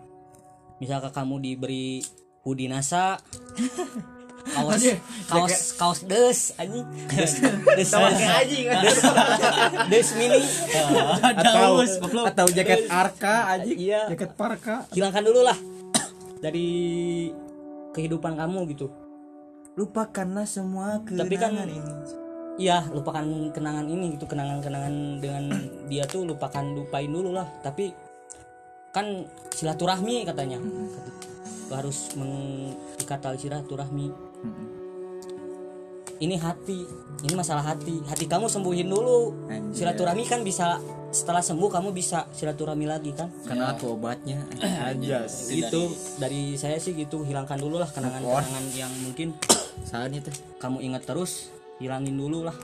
Misalkan 0.80 1.12
kamu 1.12 1.44
diberi 1.44 2.00
hoodie 2.40 2.72
NASA 2.72 3.20
kaos 4.48 4.82
kaos 5.28 5.54
kaos 5.76 6.00
des 6.08 6.54
anjing. 6.56 6.86
Des. 7.12 7.32
Des 7.76 7.90
anjing. 7.94 8.66
des. 9.90 10.08
Mini. 10.16 10.40
Atau 11.20 11.84
atau 12.26 12.46
jaket 12.50 12.88
arka 12.88 13.56
anjing. 13.56 13.78
Iya. 13.78 14.10
Jaket 14.12 14.30
parka. 14.34 14.86
Hilangkan 14.92 15.22
dulu 15.24 15.40
lah. 15.44 15.58
Dari 16.40 16.68
kehidupan 17.92 18.38
kamu 18.38 18.70
gitu. 18.72 18.88
Lupakanlah 19.76 20.44
semua 20.48 21.00
Tapi 21.04 21.34
kan- 21.36 21.54
kenangan 21.54 21.68
ini. 21.68 21.92
Iya, 22.60 22.92
lupakan 22.92 23.24
kenangan 23.56 23.88
ini 23.88 24.20
gitu, 24.20 24.28
kenangan-kenangan 24.28 25.24
dengan 25.24 25.48
dia 25.88 26.04
tuh 26.04 26.28
lupakan 26.28 26.60
lupain 26.76 27.08
dulu 27.08 27.32
lah. 27.32 27.48
Tapi 27.64 27.88
kan 28.92 29.24
silaturahmi 29.54 30.28
katanya. 30.28 30.60
Lo 31.70 31.74
harus 31.78 32.12
mengikat 32.20 33.22
tali 33.22 33.38
Ini 36.20 36.36
hati, 36.36 36.84
ini 37.24 37.32
masalah 37.32 37.64
hati. 37.64 38.04
Hati 38.04 38.28
kamu 38.28 38.44
sembuhin 38.44 38.88
dulu. 38.92 39.48
Anjir. 39.48 39.88
Silaturahmi 39.88 40.28
kan 40.28 40.44
bisa 40.44 40.76
setelah 41.10 41.42
sembuh 41.42 41.70
kamu 41.72 41.90
bisa 41.90 42.30
silaturahmi 42.30 42.86
lagi 42.86 43.10
kan. 43.10 43.26
karena 43.42 43.74
aku 43.74 43.98
obatnya 43.98 44.46
aja 44.62 45.26
Itu 45.50 45.90
dari 46.22 46.54
saya 46.54 46.78
sih 46.78 46.94
gitu, 46.94 47.26
hilangkan 47.26 47.58
dulu 47.58 47.82
lah 47.82 47.90
kenangan-kenangan 47.90 48.64
yang 48.78 48.92
mungkin 49.02 49.34
soalnya 49.82 50.22
tuh 50.22 50.34
kamu 50.62 50.86
ingat 50.86 51.02
terus, 51.10 51.50
hilangin 51.82 52.14
dulu 52.14 52.46
lah. 52.46 52.54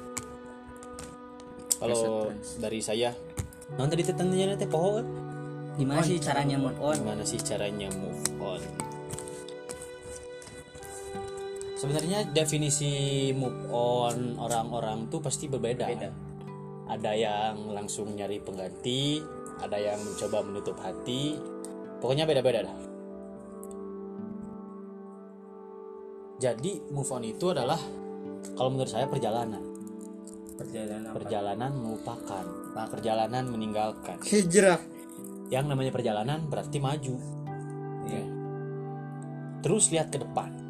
kalau 1.76 2.30
dari 2.62 2.80
saya 2.80 3.12
non 3.74 3.90
tadi 3.90 4.06
tanya 4.06 4.54
teh 4.54 4.70
poho 4.70 5.02
kan? 5.02 5.06
Gimana 5.76 6.00
sih 6.06 6.16
caranya 6.22 6.56
move 6.56 6.78
on? 6.80 6.96
gimana 6.96 7.22
sih 7.26 7.36
caranya 7.42 7.90
move 7.98 8.22
on 8.40 8.62
sebenarnya 11.76 12.32
definisi 12.32 13.30
move 13.36 13.68
on 13.70 14.40
orang-orang 14.40 15.06
tuh 15.12 15.20
pasti 15.20 15.46
berbeda. 15.46 15.86
Ada 16.86 17.12
yang 17.12 17.70
langsung 17.74 18.14
nyari 18.14 18.40
pengganti 18.40 19.20
ada 19.60 19.76
yang 19.80 19.98
mencoba 20.04 20.44
menutup 20.44 20.76
hati. 20.80 21.36
Pokoknya 22.00 22.28
beda-beda 22.28 22.68
dah. 22.68 22.78
Jadi 26.36 26.84
move 26.92 27.08
on 27.08 27.24
itu 27.24 27.48
adalah 27.48 27.80
kalau 28.52 28.68
menurut 28.68 28.92
saya 28.92 29.08
perjalanan. 29.08 29.64
Perjalanan 30.56 31.08
apa? 31.08 31.14
perjalanan 31.20 31.72
melupakan. 31.72 32.44
Perjalanan 32.92 33.44
meninggalkan. 33.48 34.20
Hijrah. 34.20 34.80
Yang 35.48 35.64
namanya 35.72 35.92
perjalanan 35.92 36.44
berarti 36.48 36.78
maju. 36.80 37.16
Iya. 38.06 38.22
terus 39.66 39.90
lihat 39.90 40.14
ke 40.14 40.22
depan 40.22 40.65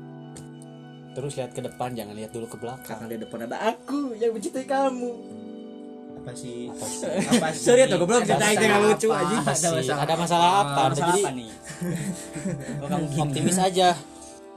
terus 1.17 1.33
lihat 1.33 1.51
ke 1.51 1.65
depan 1.65 1.97
jangan 1.97 2.13
lihat 2.13 2.31
dulu 2.31 2.45
ke 2.45 2.61
belakang. 2.61 3.01
Karena 3.01 3.09
di 3.09 3.19
depan 3.19 3.39
ada 3.49 3.57
aku 3.73 4.13
yang 4.15 4.37
mencintai 4.37 4.67
kamu. 4.69 5.13
Apa 6.21 6.31
sih? 6.37 6.69
Apa 6.69 6.85
sih? 6.85 7.09
Apa 7.09 7.47
sih? 7.57 7.63
Sorry 7.65 7.89
tuh 7.89 7.97
goblok 7.97 8.21
Ada 8.21 8.29
cerita 8.29 8.45
itu 8.45 8.53
masalah 8.53 8.69
yang 8.69 8.83
lucu 8.85 9.09
apa 9.09 9.17
anjing. 9.17 9.43
sih? 9.81 9.95
ada 9.97 10.15
masalah 10.15 10.49
apa? 10.61 10.81
Masalah 10.85 10.93
jadi 10.93 11.13
apa 11.17 11.31
nih? 11.33 11.51
Kamu 12.93 13.05
gini. 13.09 13.23
optimis 13.23 13.57
aja 13.57 13.89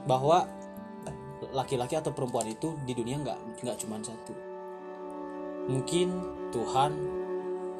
bahwa 0.04 0.38
laki-laki 1.50 1.94
atau 1.96 2.12
perempuan 2.12 2.46
itu 2.46 2.76
di 2.84 2.92
dunia 2.92 3.16
nggak 3.18 3.38
nggak 3.64 3.76
cuma 3.80 3.96
satu. 4.04 4.34
Mungkin 5.66 6.08
Tuhan 6.50 6.90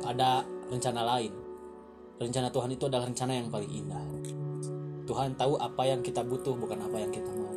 ada 0.06 0.42
rencana 0.70 1.02
lain. 1.04 1.32
Rencana 2.16 2.48
Tuhan 2.48 2.70
itu 2.70 2.84
adalah 2.86 3.04
rencana 3.04 3.32
yang 3.32 3.48
paling 3.48 3.68
indah. 3.68 4.04
Tuhan 5.04 5.34
tahu 5.34 5.58
apa 5.58 5.82
yang 5.84 6.00
kita 6.00 6.22
butuh 6.22 6.54
bukan 6.54 6.78
apa 6.78 6.96
yang 6.96 7.10
kita 7.10 7.26
mau 7.34 7.49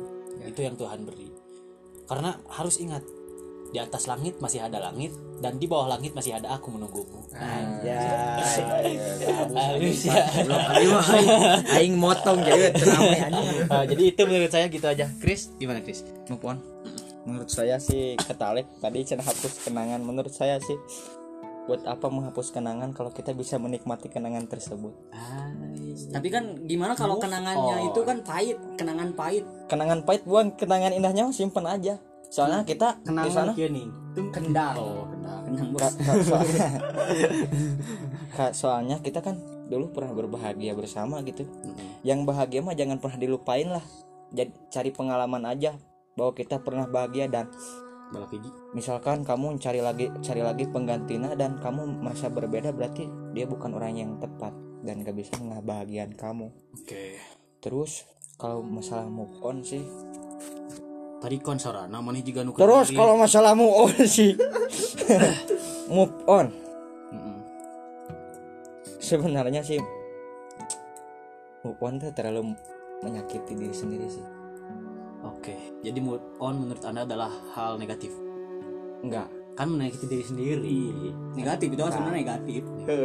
itu 0.44 0.60
yang 0.60 0.76
Tuhan 0.76 1.02
beri. 1.08 1.28
Karena 2.04 2.36
harus 2.52 2.76
ingat 2.80 3.02
di 3.74 3.82
atas 3.82 4.06
langit 4.06 4.38
masih 4.38 4.62
ada 4.62 4.78
langit 4.78 5.10
dan 5.42 5.58
di 5.58 5.66
bawah 5.66 5.90
langit 5.90 6.14
masih 6.14 6.38
ada 6.38 6.54
aku 6.54 6.70
menunggumu. 6.70 7.26
Aing, 11.74 11.98
motong 11.98 12.38
jadi. 12.46 12.70
Ah, 13.72 13.82
jadi 13.88 14.14
itu 14.14 14.22
menurut 14.28 14.52
saya 14.52 14.70
gitu 14.70 14.86
aja. 14.86 15.10
Chris 15.18 15.50
gimana 15.58 15.82
Chris? 15.82 16.06
Move 16.30 16.44
on. 16.46 16.62
Menurut 17.26 17.50
saya 17.50 17.80
sih 17.82 18.14
ketalik 18.20 18.68
tadi 18.78 19.02
cina 19.02 19.24
hapus 19.26 19.66
kenangan. 19.66 20.04
Menurut 20.04 20.30
saya 20.30 20.60
sih 20.62 20.76
buat 21.64 21.80
apa 21.88 22.12
menghapus 22.12 22.52
kenangan 22.52 22.92
kalau 22.92 23.08
kita 23.08 23.32
bisa 23.32 23.56
menikmati 23.56 24.12
kenangan 24.12 24.44
tersebut. 24.44 24.92
Tapi 26.12 26.28
kan 26.28 26.60
gimana 26.68 26.92
kalau 26.92 27.16
kenangannya 27.16 27.88
itu 27.88 28.00
kan 28.04 28.20
pahit, 28.20 28.60
kenangan 28.76 29.16
pahit. 29.16 29.44
Kenangan 29.72 30.04
pahit 30.04 30.22
buang 30.28 30.52
kenangan 30.54 30.92
indahnya 30.92 31.32
simpen 31.32 31.64
aja. 31.64 31.96
Soalnya 32.28 32.66
kita 32.66 32.98
di 33.00 33.30
sana 33.30 33.54
nih. 33.54 33.86
Kendang. 34.34 34.74
Oh, 34.76 35.06
kendang. 35.06 35.40
Kendang 35.46 35.68
bos. 35.72 35.80
Ka- 35.80 36.24
soalnya, 36.28 36.68
Ka- 38.36 38.54
soalnya 38.54 38.96
kita 39.00 39.22
kan 39.22 39.38
dulu 39.70 39.88
pernah 39.94 40.12
berbahagia 40.12 40.76
bersama 40.76 41.24
gitu. 41.24 41.48
Yang 42.04 42.28
bahagia 42.28 42.60
mah 42.60 42.76
jangan 42.76 42.98
pernah 43.00 43.16
dilupain 43.16 43.70
lah. 43.70 43.84
Jadi 44.34 44.50
cari 44.68 44.90
pengalaman 44.90 45.46
aja 45.46 45.78
bahwa 46.18 46.34
kita 46.34 46.58
pernah 46.58 46.90
bahagia 46.90 47.30
dan 47.30 47.46
balap 48.14 48.30
gigi 48.30 48.50
misalkan 48.70 49.26
kamu 49.26 49.58
cari 49.58 49.82
lagi 49.82 50.06
cari 50.22 50.46
lagi 50.46 50.70
penggantinya 50.70 51.34
dan 51.34 51.58
kamu 51.58 51.98
merasa 51.98 52.30
berbeda 52.30 52.70
berarti 52.70 53.10
dia 53.34 53.50
bukan 53.50 53.74
orang 53.74 53.98
yang 53.98 54.12
tepat 54.22 54.54
dan 54.84 55.00
gak 55.00 55.16
bisa 55.16 55.40
ngebahagiain 55.40 56.12
kamu. 56.12 56.52
oke. 56.52 57.04
Terus 57.64 58.04
kalau 58.36 58.60
masalah 58.60 59.08
move 59.08 59.32
on 59.40 59.64
sih? 59.64 59.80
Tadi 61.24 61.40
kon 61.40 61.56
sarana 61.56 61.88
namanya 61.88 62.20
juga 62.20 62.44
nu 62.44 62.52
Terus 62.52 62.92
kalau 62.92 63.16
masalah 63.16 63.56
move 63.56 63.72
on 63.72 63.96
sih? 64.04 64.36
Move 65.88 66.16
on? 66.28 66.52
Sebenarnya 69.00 69.60
sih 69.64 69.80
Move 71.64 71.80
on 71.80 71.96
tuh 72.00 72.12
terlalu 72.12 72.52
menyakiti 73.04 73.56
diri 73.56 73.72
sendiri 73.72 74.08
sih 74.08 74.24
jadi 75.84 76.00
move 76.00 76.24
on 76.40 76.64
menurut 76.64 76.80
anda 76.88 77.04
adalah 77.04 77.28
hal 77.52 77.76
negatif? 77.76 78.08
Enggak. 79.04 79.28
Kan 79.54 79.70
menyakiti 79.70 80.10
diri 80.10 80.24
sendiri. 80.24 80.82
Negatif 81.36 81.68
itu 81.70 81.82
kan 81.84 81.92
sebenarnya 81.92 82.18
negatif. 82.24 82.62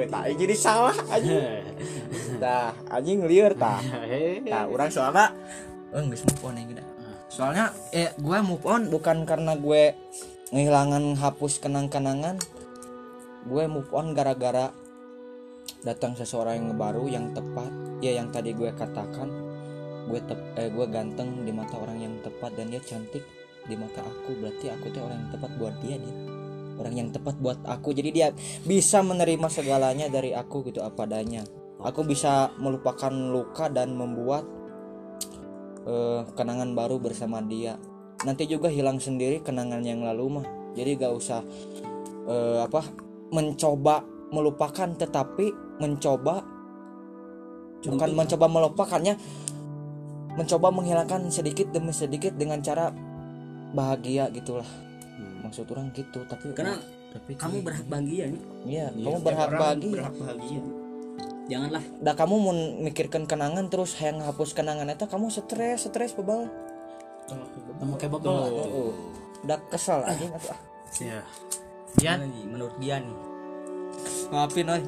Tak 0.09 0.23
jadi 0.33 0.55
salah 0.55 0.95
anjing. 1.11 1.43
Dah 2.41 2.73
anjing 2.89 3.27
liar 3.27 3.53
tah. 3.53 3.83
Nah 4.47 4.65
orang 4.65 4.89
soalnya 4.89 5.29
Oh 5.89 6.05
nggak 6.05 6.21
move 6.21 6.43
on 6.45 6.53
ya 6.53 6.63
gitu 6.69 6.83
Soalnya 7.29 7.65
eh 7.93 8.13
gue 8.17 8.37
move 8.45 8.65
on 8.65 8.89
bukan 8.93 9.25
karena 9.25 9.57
gue 9.57 9.93
ngehilangan 10.49 11.19
hapus 11.19 11.61
kenang-kenangan. 11.61 12.41
Gue 13.45 13.69
move 13.69 13.89
on 13.93 14.17
gara-gara 14.17 14.73
datang 15.85 16.17
seseorang 16.17 16.57
yang 16.57 16.73
baru 16.79 17.05
yang 17.05 17.25
tepat. 17.35 17.69
Ya 18.01 18.17
yang 18.17 18.33
tadi 18.33 18.55
gue 18.57 18.73
katakan 18.73 19.48
gue 20.09 20.19
tep 20.25 20.39
eh 20.57 20.73
gue 20.73 20.85
ganteng 20.89 21.45
di 21.45 21.53
mata 21.53 21.77
orang 21.77 22.01
yang 22.01 22.13
tepat 22.25 22.57
dan 22.57 22.73
dia 22.73 22.81
cantik 22.81 23.21
di 23.69 23.75
mata 23.77 24.01
aku. 24.01 24.33
Berarti 24.41 24.73
aku 24.73 24.89
tuh 24.89 25.05
orang 25.05 25.21
yang 25.21 25.31
tepat 25.37 25.51
buat 25.61 25.75
dia 25.85 25.97
dia 26.01 26.15
orang 26.79 26.95
yang 26.95 27.09
tepat 27.11 27.35
buat 27.37 27.59
aku. 27.67 27.91
Jadi 27.91 28.09
dia 28.15 28.27
bisa 28.63 29.03
menerima 29.03 29.51
segalanya 29.51 30.07
dari 30.07 30.31
aku 30.31 30.63
gitu 30.71 30.79
apa 30.79 31.03
adanya. 31.03 31.43
Aku 31.83 32.07
bisa 32.07 32.55
melupakan 32.55 33.11
luka 33.11 33.67
dan 33.67 33.93
membuat 33.93 34.47
eh, 35.83 36.23
kenangan 36.33 36.71
baru 36.71 36.97
bersama 37.03 37.43
dia. 37.43 37.75
Nanti 38.23 38.47
juga 38.47 38.71
hilang 38.71 38.97
sendiri 38.99 39.43
kenangan 39.43 39.83
yang 39.83 40.07
lalu 40.07 40.39
mah. 40.39 40.47
Jadi 40.73 40.89
gak 40.95 41.13
usah 41.13 41.43
eh, 42.25 42.59
apa 42.63 42.87
mencoba 43.29 44.07
melupakan 44.31 44.89
tetapi 44.95 45.77
mencoba 45.83 46.41
bukan 47.79 48.11
mencoba 48.11 48.45
melupakannya 48.51 49.15
mencoba 50.37 50.67
menghilangkan 50.69 51.29
sedikit 51.33 51.69
demi 51.73 51.93
sedikit 51.93 52.35
dengan 52.37 52.61
cara 52.61 52.93
bahagia 53.73 54.29
gitulah. 54.33 54.67
Maksud 55.45 55.65
orang 55.71 55.89
gitu 55.95 56.25
tapi 56.27 56.51
karena 56.51 56.77
kamu 57.25 57.65
berhak 57.65 57.85
bahagia 57.89 58.29
nih 58.29 58.43
iya 58.69 58.85
kamu 58.93 59.17
berhak 59.25 59.49
bahagia. 59.49 59.93
berhak 59.97 60.15
bahagia. 60.19 60.61
Janganlah. 61.49 61.83
Dah 62.05 62.13
kamu 62.13 62.35
mau 62.37 62.53
mikirkan 62.85 63.25
kenangan 63.25 63.65
terus 63.73 63.97
yang 63.97 64.21
hapus 64.21 64.53
kenangan 64.53 64.85
itu 64.93 65.09
kamu 65.09 65.33
stres 65.33 65.89
stres 65.89 66.13
bebal. 66.13 66.45
Kamu 67.79 67.93
kayak 67.97 68.11
bubble 68.13 68.33
lah. 68.33 68.49
oh, 68.49 68.93
udah 69.45 69.59
kesal 69.69 70.01
aja 70.05 70.25
atuh 70.33 70.53
ah 70.53 70.59
Ya. 71.97 72.17
Nih 72.21 72.45
menurut 72.45 72.77
dia 72.77 73.01
nih? 73.01 73.17
Maafin 74.29 74.69
oi. 74.69 74.81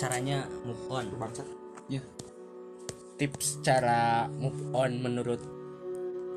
Caranya 0.00 0.48
move 0.64 0.84
on? 0.88 1.04
Ya. 1.92 2.00
Tips 3.20 3.60
cara 3.60 4.32
move 4.40 4.72
on 4.72 5.04
menurut 5.04 5.44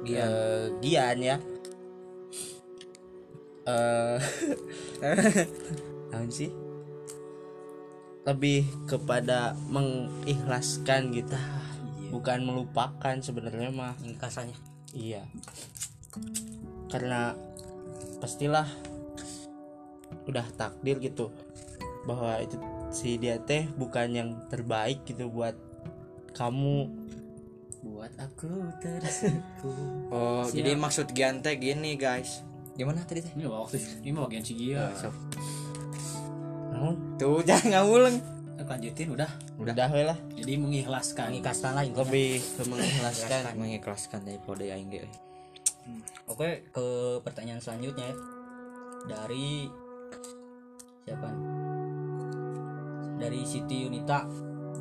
Gian, 0.03 0.83
Gian 0.83 1.17
ya. 1.23 1.37
Eh 3.63 4.19
apa 6.11 6.27
sih? 6.27 6.51
Lebih 8.27 8.67
kepada 8.83 9.55
mengikhlaskan 9.71 11.15
gitu. 11.15 11.39
Bukan 12.11 12.43
melupakan 12.43 13.15
sebenarnya 13.23 13.71
mah. 13.71 13.95
Ringkasannya 14.03 14.59
iya. 14.91 15.23
Karena 16.91 17.31
pastilah 18.19 18.67
udah 20.27 20.45
takdir 20.59 20.99
gitu. 20.99 21.31
Bahwa 22.03 22.43
itu 22.43 22.59
si 22.91 23.15
dia 23.15 23.39
teh 23.39 23.71
bukan 23.79 24.11
yang 24.11 24.29
terbaik 24.51 25.07
gitu 25.07 25.31
buat 25.31 25.55
kamu. 26.33 26.89
Buat 27.83 28.13
aku 28.17 28.49
tersipu. 28.81 29.71
oh 30.15 30.43
jadi 30.49 30.75
maksud 30.75 31.13
Giante 31.13 31.55
gini 31.55 31.95
guys. 31.95 32.41
Gimana 32.73 33.05
tadi 33.05 33.21
teh? 33.21 33.31
Ini 33.37 33.45
waktu 33.45 33.77
ini 34.01 34.09
mah 34.11 34.25
bagian 34.25 34.43
si 34.43 34.53
Gia. 34.57 34.89
naon 36.73 36.97
tuh 37.21 37.45
jangan 37.49 37.85
nguleng 37.85 38.17
Lanjutin 38.63 39.13
udah. 39.13 39.29
udah. 39.59 39.87
We 39.91 40.01
lah 40.07 40.17
Jadi 40.33 40.57
mengikhlaskan. 40.57 41.29
ringkasan 41.35 41.77
lah 41.77 41.83
intinya. 41.85 42.07
lebih 42.07 42.41
ke 42.41 42.61
mengikhlaskan. 42.65 43.41
mengikhlaskan 43.61 44.19
daripada 44.25 44.63
aing 44.65 44.89
ge 44.89 44.99
euy. 45.03 45.13
oke 46.31 46.49
ke 46.71 46.85
pertanyaan 47.21 47.59
selanjutnya 47.59 48.09
ya. 48.09 48.15
Dari 49.03 49.67
siapa? 51.03 51.29
Dari 53.19 53.39
Siti 53.43 53.83
Yunita 53.83 54.25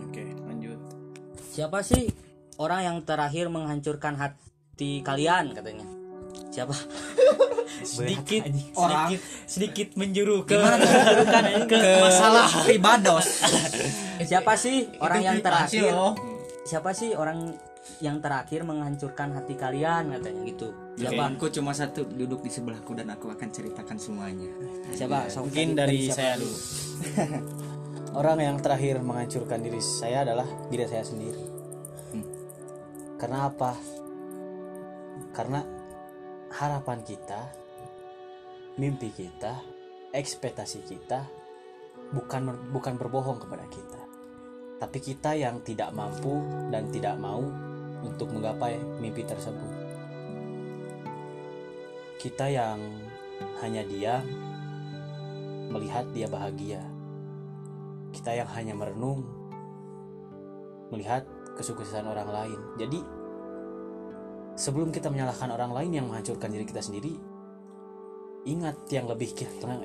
Oke, 0.02 0.24
lanjut. 0.24 0.41
Siapa 1.52 1.84
sih 1.84 2.08
orang 2.56 2.80
yang 2.88 2.96
terakhir 3.04 3.52
menghancurkan 3.52 4.16
hati 4.16 5.04
kalian 5.04 5.52
katanya? 5.52 5.84
Siapa? 6.48 6.72
Sedikit 7.82 8.46
sedikit 8.46 9.20
sedikit 9.48 9.88
menjuru 9.98 10.46
ke 10.46 10.54
ke, 11.66 11.80
masalah 11.98 12.46
pribados 12.62 13.42
siapa 14.28 14.54
sih 14.54 14.86
orang 15.02 15.18
yang 15.24 15.38
terakhir? 15.42 15.90
siapa 16.62 16.94
sih 16.94 17.16
orang 17.18 17.58
yang 17.98 18.22
terakhir 18.22 18.62
menghancurkan 18.62 19.34
hati 19.34 19.58
kalian 19.58 20.14
katanya 20.14 20.40
gitu. 20.46 20.70
Siapa? 20.94 21.10
Jawabanku 21.10 21.50
cuma 21.50 21.74
satu 21.74 22.06
duduk 22.06 22.46
di 22.46 22.50
sebelahku 22.54 22.94
dan 22.94 23.10
aku 23.10 23.34
akan 23.34 23.48
ceritakan 23.50 23.98
semuanya. 23.98 24.46
Siapa? 24.94 25.26
Sok, 25.26 25.50
Mungkin 25.50 25.74
dari 25.74 26.06
siapa? 26.06 26.18
saya 26.18 26.34
dulu? 26.38 26.54
dulu. 26.54 26.60
Orang 28.22 28.38
yang 28.44 28.60
terakhir 28.62 29.02
menghancurkan 29.02 29.58
diri 29.64 29.80
saya 29.82 30.22
adalah 30.22 30.46
diri 30.70 30.84
saya 30.86 31.02
sendiri. 31.02 31.51
Karena 33.22 33.46
apa? 33.46 33.78
Karena 35.30 35.62
harapan 36.50 37.06
kita, 37.06 37.54
mimpi 38.82 39.14
kita, 39.14 39.62
ekspektasi 40.10 40.82
kita 40.82 41.22
bukan 42.10 42.50
bukan 42.74 42.98
berbohong 42.98 43.38
kepada 43.38 43.62
kita. 43.70 44.02
Tapi 44.82 44.98
kita 44.98 45.38
yang 45.38 45.62
tidak 45.62 45.94
mampu 45.94 46.42
dan 46.74 46.90
tidak 46.90 47.14
mau 47.14 47.46
untuk 48.02 48.26
menggapai 48.34 48.82
mimpi 48.98 49.22
tersebut. 49.22 49.70
Kita 52.18 52.50
yang 52.50 52.82
hanya 53.62 53.86
diam 53.86 54.26
melihat 55.70 56.10
dia 56.10 56.26
bahagia. 56.26 56.82
Kita 58.10 58.34
yang 58.34 58.50
hanya 58.50 58.74
merenung 58.74 59.22
melihat 60.90 61.22
kesuksesan 61.56 62.06
orang 62.08 62.28
lain. 62.28 62.60
Jadi 62.80 63.00
sebelum 64.56 64.92
kita 64.92 65.08
menyalahkan 65.08 65.48
orang 65.52 65.72
lain 65.72 65.90
yang 66.02 66.06
menghancurkan 66.08 66.52
diri 66.52 66.64
kita 66.68 66.84
sendiri, 66.84 67.14
ingat 68.44 68.88
yang 68.90 69.06
lebih 69.06 69.32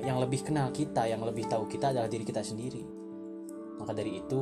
yang, 0.02 0.18
lebih 0.18 0.40
kenal 0.42 0.68
kita, 0.74 1.06
yang 1.06 1.22
lebih 1.22 1.46
tahu 1.46 1.70
kita 1.70 1.94
adalah 1.94 2.10
diri 2.10 2.24
kita 2.26 2.42
sendiri. 2.42 2.82
Maka 3.78 3.94
dari 3.94 4.18
itu 4.18 4.40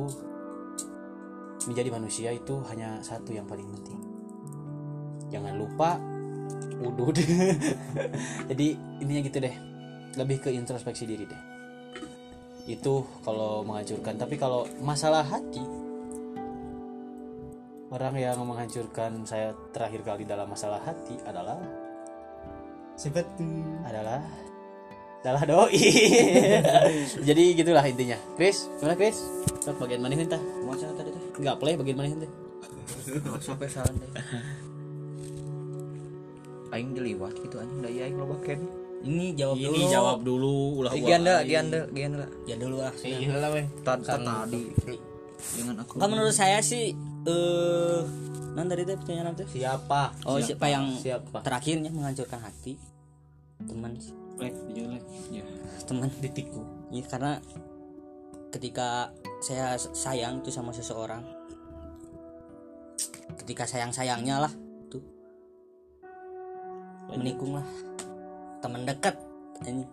menjadi 1.69 1.89
manusia 1.93 2.29
itu 2.33 2.63
hanya 2.71 2.99
satu 3.03 3.35
yang 3.35 3.45
paling 3.45 3.67
penting. 3.77 3.99
Jangan 5.29 5.53
lupa 5.59 5.99
udud. 6.81 7.17
Jadi 8.49 8.67
intinya 9.03 9.21
gitu 9.21 9.37
deh. 9.43 9.55
Lebih 10.17 10.37
ke 10.47 10.49
introspeksi 10.49 11.05
diri 11.05 11.27
deh. 11.27 11.43
Itu 12.65 13.05
kalau 13.21 13.61
menghancurkan. 13.67 14.17
Tapi 14.17 14.35
kalau 14.39 14.65
masalah 14.81 15.21
hati 15.27 15.76
orang 17.87 18.15
yang 18.15 18.37
menghancurkan 18.41 19.23
saya 19.23 19.55
terakhir 19.71 20.03
kali 20.03 20.23
dalam 20.23 20.47
masalah 20.47 20.79
hati 20.79 21.15
adalah 21.23 21.55
seperti 22.93 23.47
adalah 23.83 24.19
adalah 25.17 25.43
doi. 25.43 25.75
Jadi 27.27 27.43
gitulah 27.53 27.83
intinya. 27.83 28.15
Chris, 28.35 28.71
gimana 28.79 28.95
Chris? 28.95 29.19
Sok 29.59 29.75
bagian 29.77 29.99
mana 29.99 30.15
tah? 30.23 30.39
masa 30.63 30.87
tadi 30.93 31.11
teh 31.11 31.23
Enggak 31.35 31.55
play 31.57 31.75
bagian 31.75 31.97
mana 31.97 32.15
teh? 32.17 32.31
sampai 33.37 33.67
salah 33.67 33.91
deh 33.91 34.11
aing 36.69 36.91
diliwat 36.91 37.31
gitu 37.37 37.55
anjing 37.57 37.79
da 37.79 37.87
aing 37.87 38.15
loba 38.15 38.35
ken 38.41 38.59
ini 39.01 39.31
jawab 39.31 39.55
dulu 39.57 39.71
Ini 39.73 39.85
jawab 39.87 40.17
dulu 40.21 40.55
ulah 40.77 40.91
Eh, 40.91 40.99
gua 40.99 41.07
Gianda. 41.09 41.35
Gianda, 41.41 41.79
Gianda. 41.91 42.25
ya 42.43 42.55
dulu 42.55 42.75
lah 42.79 42.91
iya 42.99 43.31
lah 43.33 43.49
weh 43.49 43.63
Tad- 43.81 44.03
tad- 44.03 44.23
tadi 44.23 44.63
dengan 45.53 45.75
aku. 45.79 45.95
kalau 45.95 46.09
menurut 46.09 46.31
saya 46.33 46.59
sih 46.59 46.91
eh 47.27 48.01
non 48.55 48.65
tadi 48.65 48.87
teh 48.87 48.95
pertanyaan 48.97 49.35
apa 49.35 49.43
tuh? 49.43 49.47
siapa 49.51 50.01
oh 50.25 50.39
siapa, 50.41 50.65
yang 50.71 50.85
siapa 50.97 51.43
terakhirnya 51.43 51.91
menghancurkan 51.93 52.41
hati 52.41 52.79
teman. 53.67 53.97
Lek, 54.37 54.53
dijauh, 54.69 54.93
Lek. 54.93 55.03
Ya. 55.33 55.41
teman 55.89 56.13
ditiku 56.21 56.61
Iya, 56.93 57.09
karena 57.09 57.41
ketika 58.53 59.11
saya 59.41 59.75
sayang 59.77 60.45
tuh 60.45 60.53
sama 60.53 60.71
seseorang 60.71 61.25
ketika 63.43 63.67
sayang 63.67 63.91
sayangnya 63.91 64.45
lah 64.45 64.53
tuh 64.87 65.03
menikung 67.11 67.57
lah 67.57 67.67
teman 68.61 68.85
dekat 68.85 69.17
ini 69.65 69.83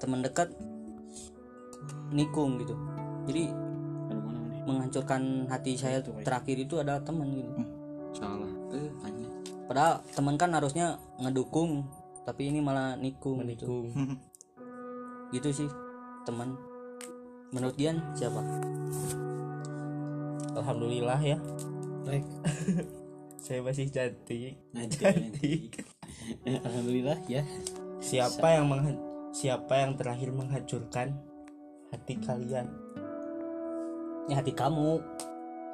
teman 0.00 0.20
dekat 0.24 0.50
nikung 2.12 2.60
gitu 2.60 2.74
jadi? 3.26 3.65
Menghancurkan 4.66 5.46
hati 5.46 5.78
saya 5.78 6.02
tuh. 6.02 6.18
Terakhir 6.26 6.58
itu 6.58 6.74
adalah 6.82 7.00
teman 7.00 7.30
gitu. 7.32 7.50
Salah. 8.12 8.50
Eh, 8.74 8.90
padahal 9.70 10.02
teman 10.14 10.34
kan 10.34 10.50
harusnya 10.54 10.98
ngedukung 11.22 11.86
tapi 12.26 12.50
ini 12.50 12.58
malah 12.58 12.98
nikung 12.98 13.46
gitu. 13.46 13.86
Menikung. 13.86 14.18
Gitu 15.34 15.50
sih 15.50 15.70
teman. 16.26 16.54
Menurut 17.54 17.74
Dian 17.78 17.98
siapa? 18.14 18.42
Alhamdulillah 20.58 21.18
ya. 21.22 21.38
Lek. 22.06 22.26
saya 23.46 23.62
masih 23.62 23.90
cantik. 23.90 24.58
Nanti. 24.74 25.70
Alhamdulillah 26.66 27.22
ya. 27.30 27.46
siapa 27.96 28.54
yang 28.54 28.70
siapa 29.34 29.82
yang 29.82 29.98
terakhir 29.98 30.30
menghancurkan 30.30 31.18
hati 31.90 32.14
kalian 32.22 32.70
ya 34.26 34.42
hati 34.42 34.52
kamu. 34.52 35.02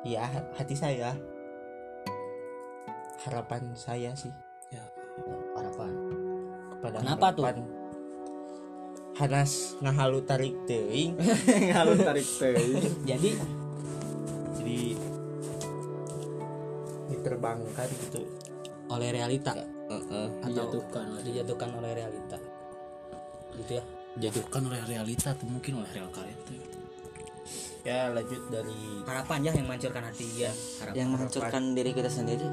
Ya 0.03 0.27
hati 0.57 0.75
saya. 0.77 1.17
Harapan 3.25 3.73
saya 3.79 4.13
sih. 4.19 4.33
Harapan. 5.55 5.93
Kepada 6.79 6.97
Kenapa 7.01 7.27
tuh? 7.33 7.45
harapan. 7.45 7.57
Hanas 9.13 9.77
ngahalu 9.85 10.19
tarik 10.25 10.55
teuing. 10.67 11.15
Ngalu 11.71 11.93
tarik 12.01 12.27
teh. 12.27 12.57
jadi 13.11 13.31
jadi 14.59 14.81
diterbangkan 17.13 17.89
gitu. 18.09 18.25
Oleh 18.91 19.09
realita. 19.15 19.53
Heeh. 19.93 20.27
atau 20.41 20.49
dijatuhkan 20.49 21.05
oleh 21.13 21.23
dijatuhkan 21.23 21.71
oleh 21.77 21.91
realita. 21.93 22.39
Gitu 23.55 23.73
ya. 23.79 23.85
Dijatuhkan 24.17 24.65
oleh 24.67 24.81
realita 24.89 25.37
atau 25.37 25.47
mungkin 25.47 25.85
oleh 25.85 25.91
real 25.93 26.09
kareta 26.11 26.82
ya 27.83 28.15
lanjut 28.15 28.43
dari 28.47 29.03
harapan 29.03 29.39
ya 29.43 29.51
yang 29.59 29.67
menghancurkan 29.67 30.03
hati 30.07 30.27
ya. 30.47 30.53
Harapan 30.83 30.95
yang 30.95 31.09
menghancurkan 31.11 31.63
diri 31.75 31.91
kita 31.91 32.11
sendiri. 32.11 32.47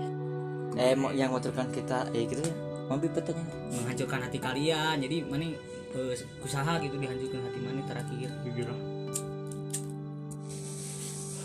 Eh 0.73 0.93
mau 0.97 1.13
yang 1.13 1.29
menghancurkan 1.29 1.69
kita 1.69 2.09
eh 2.17 2.25
gitu 2.25 2.41
ya. 2.41 2.53
Mau 2.89 2.97
pertanyaan 2.97 3.37
menghancurkan 3.69 4.19
hati 4.25 4.37
kalian. 4.41 4.95
Jadi 4.97 5.17
mana 5.29 5.53
eh, 5.93 6.13
usaha 6.41 6.73
gitu 6.81 6.95
dihancurkan 6.97 7.41
hati 7.45 7.59
mana 7.61 7.81
terakhir. 7.85 8.29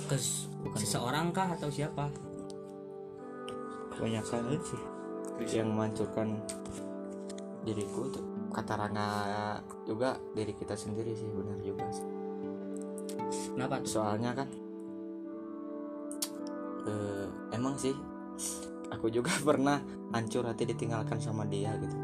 Ke 0.08 0.16
seseorang 0.80 1.28
kah 1.36 1.52
atau 1.52 1.68
siapa? 1.68 2.08
Kebanyakan 3.92 4.40
sih. 4.64 4.82
Yang 5.60 5.68
menghancurkan 5.68 6.28
diriku 7.64 8.12
tuh 8.12 8.24
kata 8.52 8.76
Rangga 8.76 9.08
juga 9.88 10.14
diri 10.36 10.52
kita 10.54 10.76
sendiri 10.76 11.16
sih 11.16 11.26
benar 11.32 11.58
juga 11.64 11.88
sih 11.90 12.13
kenapa? 13.54 13.80
Tuh? 13.80 13.90
soalnya 13.90 14.30
kan 14.34 14.48
eh, 16.90 17.26
emang 17.54 17.74
sih 17.78 17.94
aku 18.90 19.08
juga 19.08 19.30
pernah 19.48 19.80
hancur 20.14 20.46
hati 20.46 20.66
ditinggalkan 20.68 21.18
sama 21.18 21.46
dia 21.48 21.74
gitu. 21.78 21.96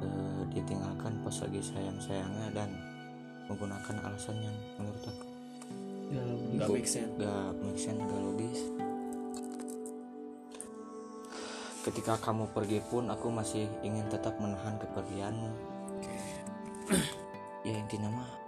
Eh, 0.00 0.40
ditinggalkan 0.52 1.20
pas 1.20 1.36
lagi 1.44 1.60
sayang 1.60 1.98
sayangnya 2.00 2.48
dan 2.54 2.70
menggunakan 3.50 3.96
alasan 4.06 4.38
yang 4.38 4.56
menurut 4.78 5.04
aku 5.04 5.26
nggak 6.10 6.68
make 6.74 6.90
sense. 6.90 7.14
gak 7.22 7.54
make 7.62 7.78
sense 7.78 8.02
gak 8.02 8.20
logis. 8.20 8.60
Ketika 11.80 12.20
kamu 12.20 12.44
pergi 12.52 12.82
pun 12.84 13.08
aku 13.08 13.32
masih 13.32 13.64
ingin 13.80 14.04
tetap 14.12 14.36
menahan 14.36 14.76
kepergianmu. 14.76 15.50
Ya 17.64 17.76
intinya 17.76 18.10
mah 18.10 18.39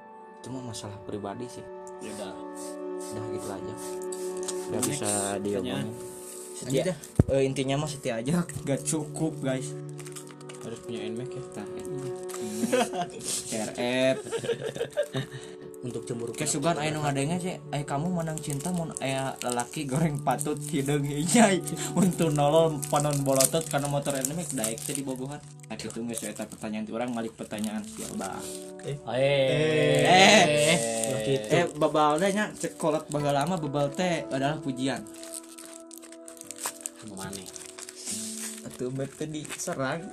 itu 0.42 0.50
mah 0.50 0.74
masalah 0.74 0.98
pribadi 1.06 1.46
sih. 1.46 1.62
Ya. 2.02 2.10
Udah 2.18 2.34
udah 2.98 3.24
gitu 3.30 3.46
aja. 3.46 3.74
Udah 4.66 4.80
Next, 4.82 4.90
bisa 4.90 5.10
diomongin. 5.38 5.94
Setia 6.58 6.94
eh, 7.30 7.42
intinya 7.46 7.78
mah 7.78 7.86
setia 7.86 8.18
aja. 8.18 8.42
Gak 8.66 8.82
cukup 8.82 9.38
guys. 9.38 9.70
Harus 10.66 10.78
punya 10.82 11.06
nmax 11.06 11.30
ya? 11.30 11.64
RF 13.70 14.18
untuk 15.82 16.06
cemburu 16.06 16.30
kesugan 16.30 16.78
aya 16.78 16.94
nu 16.94 17.02
ngadenge 17.02 17.36
sih 17.42 17.56
aya 17.74 17.82
kamu 17.82 18.06
menang 18.14 18.38
cinta 18.38 18.70
mun 18.70 18.94
aya 19.02 19.34
lelaki 19.42 19.82
goreng 19.82 20.22
patut 20.22 20.54
hideung 20.70 21.02
inyai 21.02 21.58
untuk 22.02 22.30
nolol 22.30 22.78
panon 22.86 23.18
bolotot 23.26 23.66
karena 23.66 23.90
motor 23.90 24.14
NMAX 24.14 24.54
daek 24.54 24.78
teh 24.78 24.94
di 24.94 25.02
bogohan. 25.02 25.42
Nah 25.42 25.74
kitu 25.74 26.06
geus 26.06 26.22
eta 26.22 26.46
pertanyaan 26.46 26.86
ti 26.86 26.94
urang 26.94 27.10
malik 27.10 27.34
pertanyaan. 27.34 27.82
Ya 27.98 28.06
bah 28.14 28.38
eh. 28.86 28.94
Eh. 29.10 30.78
Eh. 31.50 31.66
Babal 31.74 32.22
teh 32.22 32.30
nya 32.30 32.54
cek 32.54 32.78
kolot 32.78 33.10
baheula 33.10 33.42
lama 33.42 33.58
babal 33.58 33.90
teh 33.90 34.22
adalah 34.30 34.62
pujian. 34.62 35.02
Mau 37.10 37.18
mana? 37.18 37.42
Atuh 38.70 38.86
bet 38.94 39.10
teh 39.18 39.26
diserang 39.26 40.06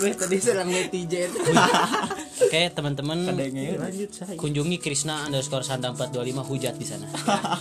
gue 0.00 0.12
tadi 0.16 0.40
serang 0.40 0.72
netizen 0.72 1.28
oke 2.40 2.60
teman-teman 2.72 3.18
lanjut 3.36 4.10
saya 4.14 4.38
kunjungi 4.38 4.80
Krisna 4.80 5.28
underscore 5.28 5.66
sandang 5.66 5.92
425 5.98 6.48
hujat 6.48 6.74
di 6.78 6.86
sana. 6.86 7.06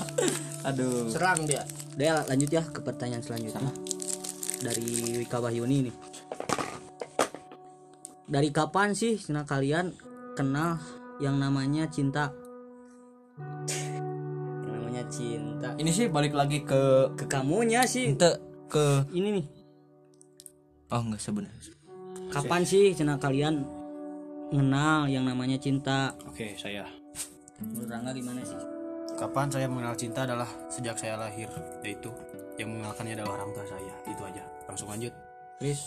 Aduh. 0.70 1.10
Serang 1.10 1.44
dia. 1.50 1.66
Udah 1.98 2.26
lanjut 2.30 2.50
ya 2.54 2.64
ke 2.64 2.80
pertanyaan 2.80 3.24
selanjutnya. 3.26 3.72
Dari 4.62 5.18
Wika 5.26 5.42
Wahyuni 5.42 5.90
nih. 5.90 5.96
Dari 8.32 8.50
kapan 8.54 8.94
sih 8.96 9.18
cina 9.18 9.44
kalian 9.44 9.92
kenal 10.38 10.80
yang 11.20 11.42
namanya 11.42 11.90
cinta? 11.90 12.32
Yang 13.68 14.70
namanya 14.70 15.04
cinta. 15.10 15.70
Ini 15.76 15.92
sih 15.92 16.08
balik 16.08 16.38
lagi 16.38 16.62
ke 16.62 17.12
ke 17.18 17.26
kamunya 17.26 17.84
sih. 17.90 18.14
Ente 18.14 18.38
ke 18.70 19.10
ini 19.12 19.42
nih. 19.42 19.46
Oh 20.94 21.02
enggak 21.02 21.20
sebenarnya. 21.20 21.74
Kapan 22.32 22.64
sih 22.64 22.94
cina 22.96 23.18
kalian 23.20 23.81
mengenal 24.52 25.08
yang 25.08 25.24
namanya 25.24 25.56
cinta. 25.56 26.12
Oke 26.28 26.60
saya. 26.60 26.84
Menurut 27.64 27.88
Rangga 27.88 28.12
gimana 28.12 28.44
sih? 28.44 28.60
Kapan 29.16 29.48
saya 29.48 29.72
mengenal 29.72 29.96
cinta 29.96 30.28
adalah 30.28 30.48
sejak 30.68 31.00
saya 31.00 31.16
lahir 31.16 31.48
yaitu 31.88 32.12
yang 32.60 32.76
mengenalkannya 32.76 33.16
adalah 33.16 33.40
orang 33.40 33.50
tua 33.56 33.66
saya. 33.66 33.94
Itu 34.04 34.22
aja. 34.28 34.44
Langsung 34.68 34.92
lanjut. 34.92 35.16
Chris 35.58 35.80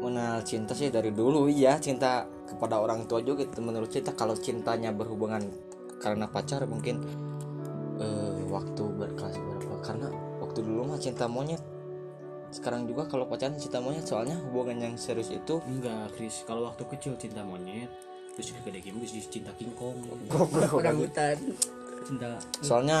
mengenal 0.00 0.40
cinta 0.48 0.72
sih 0.72 0.88
dari 0.88 1.12
dulu 1.12 1.44
iya. 1.52 1.76
Cinta 1.76 2.24
kepada 2.48 2.80
orang 2.80 3.04
tua 3.04 3.20
juga 3.20 3.44
gitu 3.44 3.60
menurut 3.60 3.92
kita 3.92 4.16
kalau 4.16 4.32
cintanya 4.32 4.88
berhubungan 4.88 5.44
karena 6.00 6.24
pacar 6.24 6.64
mungkin 6.64 7.04
eh, 8.00 8.40
waktu 8.48 8.80
berkelas 8.80 9.36
berapa? 9.36 9.76
Karena 9.84 10.08
waktu 10.40 10.64
dulu 10.64 10.88
mah 10.88 11.00
cinta 11.00 11.28
monyet 11.28 11.60
sekarang 12.64 12.88
juga 12.88 13.04
kalau 13.04 13.28
pacaran 13.28 13.60
cinta 13.60 13.76
monyet 13.76 14.08
soalnya 14.08 14.40
hubungan 14.48 14.80
yang 14.80 14.96
serius 14.96 15.28
itu 15.28 15.60
enggak 15.68 16.16
Chris 16.16 16.48
kalau 16.48 16.64
waktu 16.64 16.80
kecil 16.96 17.12
cinta 17.20 17.44
monyet 17.44 17.92
terus 18.32 18.56
gede 18.56 18.80
game 18.80 19.04
terus 19.04 19.28
cinta 19.28 19.52
King 19.60 19.76
Kong. 19.76 20.00
Orang 20.72 20.96
hutan. 20.96 21.36
Cinta. 22.08 22.40
Soalnya 22.64 23.00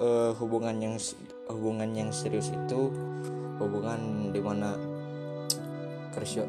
eh, 0.00 0.32
hubungan 0.40 0.72
yang 0.80 0.96
hubungan 1.52 1.92
yang 1.92 2.08
serius 2.16 2.48
itu 2.48 2.88
hubungan 3.60 4.32
di 4.32 4.40
mana 4.40 4.72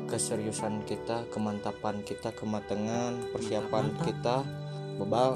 keseriusan 0.08 0.88
kita 0.88 1.28
kemantapan 1.36 2.08
kita 2.08 2.32
kematangan 2.40 3.20
persiapan 3.36 3.86
kita 4.00 4.48
bebal. 4.96 5.36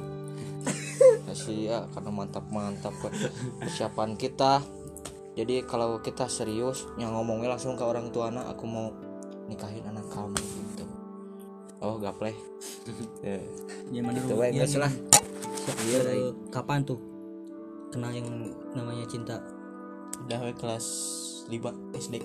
Kasih 1.28 1.68
ya 1.68 1.80
karena 1.92 2.16
mantap 2.16 2.48
mantap 2.48 2.96
persiapan 3.60 4.16
kita 4.16 4.64
jadi 5.40 5.64
kalau 5.64 6.04
kita 6.04 6.28
serius 6.28 6.84
yang 7.00 7.16
ngomongnya 7.16 7.56
langsung 7.56 7.80
ke 7.80 7.84
orang 7.88 8.12
tua 8.12 8.28
anak 8.28 8.52
aku 8.52 8.68
mau 8.68 8.92
nikahin 9.48 9.88
anak 9.88 10.04
kamu 10.12 10.36
gitu. 10.36 10.84
Oh 11.80 11.96
gapleh. 11.96 12.36
Ya. 13.24 13.40
Zaman 13.88 14.20
dulu 14.20 14.44
wae 14.44 14.52
ya, 14.52 14.68
lah. 14.76 14.92
Dari 15.88 16.36
kapan 16.52 16.84
tuh? 16.84 17.00
Kenal 17.88 18.12
yang 18.12 18.28
namanya 18.76 19.08
cinta? 19.08 19.40
Udah 20.28 20.44
we 20.44 20.52
kelas 20.60 20.86
5 21.48 21.56
SD 21.96 22.16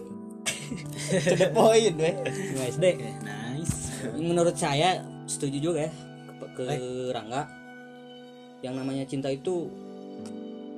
to 1.30 1.34
the 1.38 1.48
point 1.54 1.94
we. 1.94 2.10
Nggak 2.58 2.68
SD 2.74 2.86
nice. 3.22 3.94
Menurut 4.18 4.58
saya 4.58 5.06
setuju 5.30 5.70
juga 5.70 5.86
ya 5.86 5.92
ke, 6.58 6.66
ke 6.66 7.14
Rangga. 7.14 7.46
Yang 8.58 8.74
namanya 8.74 9.04
cinta 9.06 9.30
itu 9.30 9.70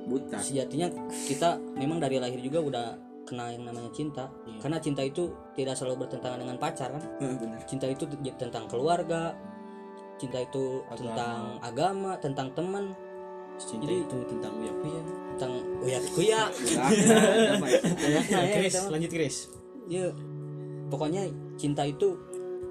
buta. 0.07 0.39
Sejatinya 0.39 0.87
kita 1.27 1.59
memang 1.75 1.99
dari 1.99 2.17
lahir 2.17 2.39
juga 2.39 2.63
udah 2.63 2.85
kenal 3.27 3.51
yang 3.51 3.67
namanya 3.67 3.91
cinta. 3.91 4.31
Karena 4.63 4.79
cinta 4.79 5.03
itu 5.03 5.27
tidak 5.53 5.75
selalu 5.75 6.07
bertentangan 6.07 6.39
dengan 6.39 6.55
pacar 6.55 6.95
kan? 6.95 7.03
Benar. 7.19 7.59
Cinta 7.67 7.85
itu 7.91 8.07
tentang 8.39 8.65
keluarga 8.71 9.35
cinta 10.17 10.41
itu 10.41 10.81
tentang 10.95 11.61
agama 11.61 12.15
tentang 12.17 12.49
teman. 12.55 12.95
Cinta 13.57 13.85
Jadi- 13.89 14.05
itu 14.05 14.17
tentang 14.29 14.53
uya 14.61 14.73
kuya 14.81 15.01
tentang 15.37 15.51
uya 15.85 15.99
kuya 16.13 16.41
Chris 18.57 18.73
lanjut 18.89 19.11
Chris. 19.11 19.35
Ya 19.87 20.09
pokoknya 20.87 21.27
cinta 21.57 21.83
itu 21.83 22.15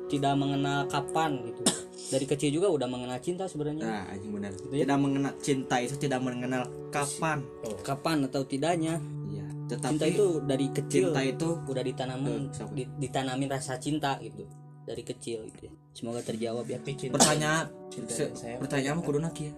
tidak 0.07 0.35
mengenal 0.39 0.87
kapan 0.87 1.43
gitu. 1.51 1.63
Dari 2.07 2.23
kecil 2.23 2.51
juga 2.55 2.71
udah 2.71 2.87
mengenal 2.87 3.19
cinta 3.19 3.51
sebenarnya. 3.51 3.83
Nah, 3.83 4.05
anjing 4.15 4.31
benar. 4.31 4.55
ya? 4.71 4.87
Tidak 4.87 4.99
mengenal 5.01 5.33
cinta 5.43 5.77
itu 5.83 5.95
tidak 5.99 6.23
mengenal 6.23 6.63
kapan. 6.89 7.39
kapan 7.83 8.17
atau 8.25 8.43
tidaknya? 8.43 8.99
Iya. 9.27 9.47
Tetapi 9.67 9.93
cinta 9.95 10.07
itu 10.07 10.27
dari 10.43 10.67
kecil. 10.71 11.11
cinta 11.11 11.21
itu 11.23 11.49
udah 11.67 11.83
ditanamin 11.83 12.41
siapa? 12.51 12.71
di- 12.73 12.91
ditanamin 12.99 13.49
rasa 13.51 13.77
cinta 13.77 14.15
gitu 14.19 14.47
dari 14.87 15.03
kecil 15.03 15.43
gitu 15.51 15.67
ya. 15.67 15.73
semoga 15.91 16.23
terjawab 16.23 16.63
ya 16.69 16.79
pertanyaan 17.11 17.67
Cinta. 17.91 18.13
Se- 18.15 18.35
saya- 18.37 18.61
pertanyaan 18.63 19.03
kudu 19.03 19.19
ya. 19.19 19.53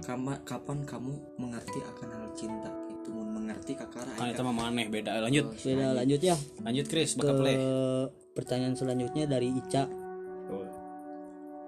Kama, 0.00 0.40
kapan 0.44 0.84
kamu 0.84 1.12
mengerti 1.36 1.76
akan 1.76 2.08
hal 2.08 2.28
cinta 2.32 2.68
itu? 2.88 3.08
Mau 3.12 3.24
mengerti 3.24 3.76
kakara 3.76 4.08
kan 4.16 4.32
itu 4.32 4.40
mah 4.40 4.52
maneh 4.52 4.88
beda. 4.88 5.20
Lanjut. 5.20 5.52
Beda 5.60 5.92
lanjut. 5.92 6.20
ya. 6.20 6.36
Lanjut 6.60 6.86
Chris 6.88 7.16
ke 7.16 7.20
bakal 7.20 7.36
play. 7.40 7.56
pertanyaan 8.32 8.76
selanjutnya 8.76 9.24
dari 9.24 9.52
Ica. 9.52 9.84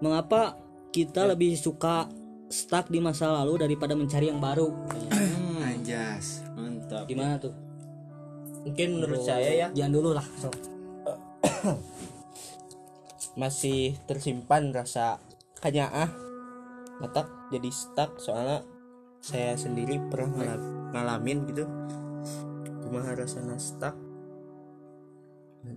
Mengapa 0.02 0.59
kita 0.90 1.28
lebih 1.28 1.55
suka 1.55 2.09
stuck 2.52 2.92
di 2.92 3.00
masa 3.00 3.32
lalu 3.32 3.64
daripada 3.64 3.96
mencari 3.96 4.28
yang 4.28 4.38
baru. 4.38 4.68
Anjas. 5.64 6.44
Mantap. 6.52 7.08
Gimana 7.08 7.40
tuh? 7.40 7.56
Mungkin 8.62 9.00
menurut 9.00 9.24
saya 9.24 9.50
ya. 9.50 9.68
jangan 9.74 9.92
dulu 9.98 10.14
lah 10.14 10.22
sok 10.38 10.54
masih 13.42 13.98
tersimpan 14.06 14.70
rasa 14.70 15.18
kanyaah 15.58 16.12
mata 17.00 17.26
jadi 17.48 17.72
stuck. 17.72 18.20
Soalnya 18.20 18.62
saya 19.24 19.56
sendiri 19.56 19.98
pernah 20.12 20.30
ngalami 20.30 20.92
ngalamin 20.92 21.38
gitu. 21.50 21.64
Kumaha 22.86 23.16
rasana 23.16 23.56
stuck. 23.56 23.96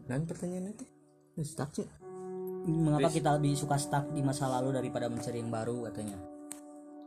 Dan 0.05 0.27
pertanyaannya 0.27 0.75
teh 0.75 0.89
stuck 1.47 1.71
sih. 1.71 1.87
Mengapa 2.65 3.09
kita 3.09 3.39
lebih 3.39 3.55
suka 3.55 3.79
stuck 3.79 4.11
di 4.11 4.21
masa 4.21 4.51
lalu 4.51 4.75
daripada 4.75 5.07
mencari 5.09 5.37
yang 5.41 5.53
baru 5.53 5.89
katanya 5.89 6.34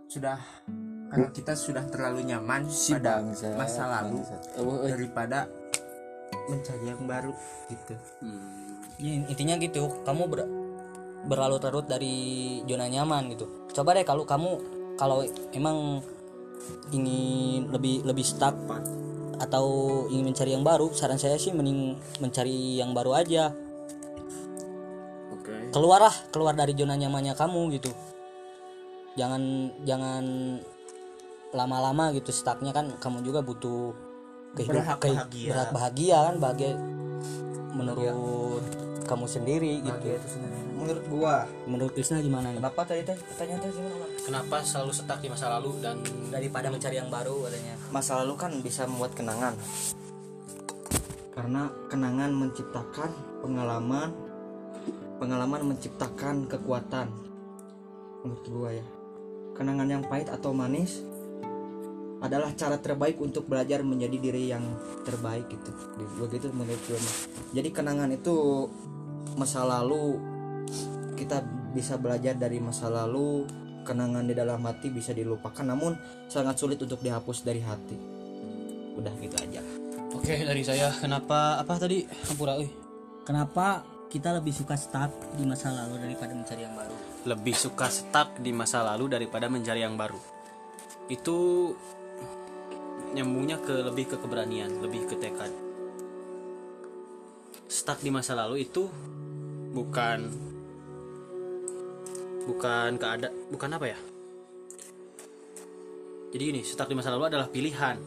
sudah 0.09 0.41
karena 1.09 1.29
kita 1.33 1.53
sudah 1.53 1.85
terlalu 1.89 2.25
nyaman 2.33 2.65
pada 2.69 3.21
masa 3.57 3.85
lalu 4.01 4.25
daripada 4.89 5.49
mencari 6.49 6.85
yang 6.89 7.05
baru 7.05 7.33
gitu. 7.69 7.95
Ya, 8.99 9.13
intinya 9.29 9.55
gitu 9.61 10.05
kamu 10.05 10.23
ber 10.29 10.41
berlalu 11.29 11.57
terus 11.61 11.85
dari 11.85 12.17
zona 12.65 12.89
nyaman 12.89 13.33
gitu. 13.37 13.69
Coba 13.73 13.97
deh 13.97 14.05
kalau 14.05 14.25
kamu 14.25 14.51
kalau 14.97 15.25
emang 15.53 16.01
ingin 16.93 17.69
lebih 17.73 18.05
lebih 18.05 18.25
stuck 18.25 18.57
atau 19.39 19.67
ingin 20.11 20.35
mencari 20.35 20.51
yang 20.57 20.65
baru 20.67 20.91
saran 20.93 21.21
saya 21.21 21.39
sih 21.39 21.53
mending 21.53 21.97
mencari 22.21 22.81
yang 22.81 22.93
baru 22.97 23.13
aja. 23.17 23.53
Oke. 25.33 25.73
keluarlah 25.73 26.13
keluar 26.33 26.53
dari 26.53 26.77
zona 26.77 26.97
nyamannya 26.97 27.33
kamu 27.33 27.81
gitu 27.81 27.93
jangan 29.19 29.43
jangan 29.83 30.25
lama-lama 31.51 32.15
gitu 32.15 32.31
stucknya 32.31 32.71
kan 32.71 32.95
kamu 33.03 33.27
juga 33.27 33.43
butuh 33.43 33.91
kehidupan 34.55 34.85
Berhak 34.85 34.99
bahagia. 35.03 35.49
berhak 35.51 35.71
bahagia 35.75 36.19
kan 36.31 36.35
bahagia 36.39 36.71
menurut 37.75 38.65
kamu 39.09 39.25
sendiri 39.25 39.81
gitu. 39.81 40.21
Menurut 40.77 41.05
gua. 41.09 41.49
Menurut 41.65 41.93
Krisna 41.97 42.21
gimana 42.21 42.53
nih? 42.53 42.61
Kenapa 42.61 42.81
tadi 42.85 43.01
teh 43.09 43.17
pertanyaan 43.17 43.61
teh 43.65 43.71
gimana? 43.73 44.07
Kenapa 44.21 44.57
selalu 44.61 44.93
stuck 44.93 45.19
di 45.25 45.29
masa 45.33 45.49
lalu 45.57 45.81
dan 45.81 45.97
daripada 46.29 46.69
mencari 46.69 47.01
yang 47.01 47.09
baru 47.09 47.49
katanya. 47.49 47.75
Masa 47.89 48.21
lalu 48.21 48.37
kan 48.37 48.53
bisa 48.61 48.85
membuat 48.85 49.17
kenangan. 49.17 49.57
Karena 51.33 51.73
kenangan 51.89 52.31
menciptakan 52.37 53.11
pengalaman 53.41 54.13
pengalaman 55.17 55.75
menciptakan 55.75 56.45
kekuatan. 56.45 57.09
Menurut 58.23 58.45
gua 58.53 58.71
ya 58.77 58.87
kenangan 59.59 59.91
yang 59.91 60.03
pahit 60.07 60.31
atau 60.31 60.55
manis 60.55 61.03
adalah 62.19 62.51
cara 62.55 62.79
terbaik 62.79 63.19
untuk 63.23 63.47
belajar 63.47 63.83
menjadi 63.83 64.17
diri 64.19 64.51
yang 64.51 64.63
terbaik 65.07 65.47
gitu 65.51 65.71
begitu 66.19 66.51
menurut 66.51 66.83
mah. 66.91 67.17
jadi 67.55 67.69
kenangan 67.71 68.11
itu 68.11 68.67
masa 69.39 69.63
lalu 69.63 70.19
kita 71.15 71.43
bisa 71.75 71.95
belajar 71.99 72.35
dari 72.35 72.59
masa 72.59 72.91
lalu 72.91 73.47
kenangan 73.87 74.27
di 74.27 74.35
dalam 74.35 74.59
hati 74.67 74.91
bisa 74.91 75.15
dilupakan 75.15 75.63
namun 75.63 75.95
sangat 76.27 76.59
sulit 76.59 76.79
untuk 76.83 76.99
dihapus 77.03 77.47
dari 77.47 77.63
hati 77.63 77.99
udah 78.99 79.15
gitu 79.23 79.37
aja 79.39 79.63
Oke, 80.09 80.35
dari 80.41 80.65
saya 80.65 80.89
kenapa 80.99 81.61
apa 81.61 81.79
tadi? 81.79 82.03
Hampura 82.27 82.59
euy. 82.59 82.67
kenapa 83.23 83.87
kita 84.09 84.33
lebih 84.33 84.57
suka 84.57 84.73
stuck 84.73 85.13
di 85.37 85.45
masa 85.45 85.69
lalu 85.69 86.01
daripada 86.01 86.33
mencari 86.33 86.65
yang 86.65 86.73
baru 86.73 86.97
Lebih 87.29 87.55
suka 87.57 87.87
stuck 87.93 88.41
di 88.41 88.57
masa 88.57 88.81
lalu 88.81 89.05
daripada 89.13 89.53
mencari 89.53 89.85
yang 89.85 90.01
baru. 90.01 90.17
Itu 91.13 91.37
nyambungnya 93.13 93.61
ke 93.61 93.85
lebih 93.85 94.09
ke 94.09 94.17
keberanian, 94.17 94.81
lebih 94.81 95.05
ke 95.05 95.15
tekad. 95.21 95.53
Stuck 97.69 98.01
di 98.01 98.09
masa 98.09 98.33
lalu 98.33 98.65
itu 98.65 98.89
bukan 99.77 100.19
bukan 102.49 102.91
keada 102.97 103.29
bukan 103.53 103.71
apa 103.77 103.87
ya? 103.93 103.99
Jadi 106.33 106.45
ini 106.49 106.61
stuck 106.65 106.89
di 106.89 106.97
masa 106.97 107.13
lalu 107.13 107.29
adalah 107.29 107.49
pilihan. 107.53 108.01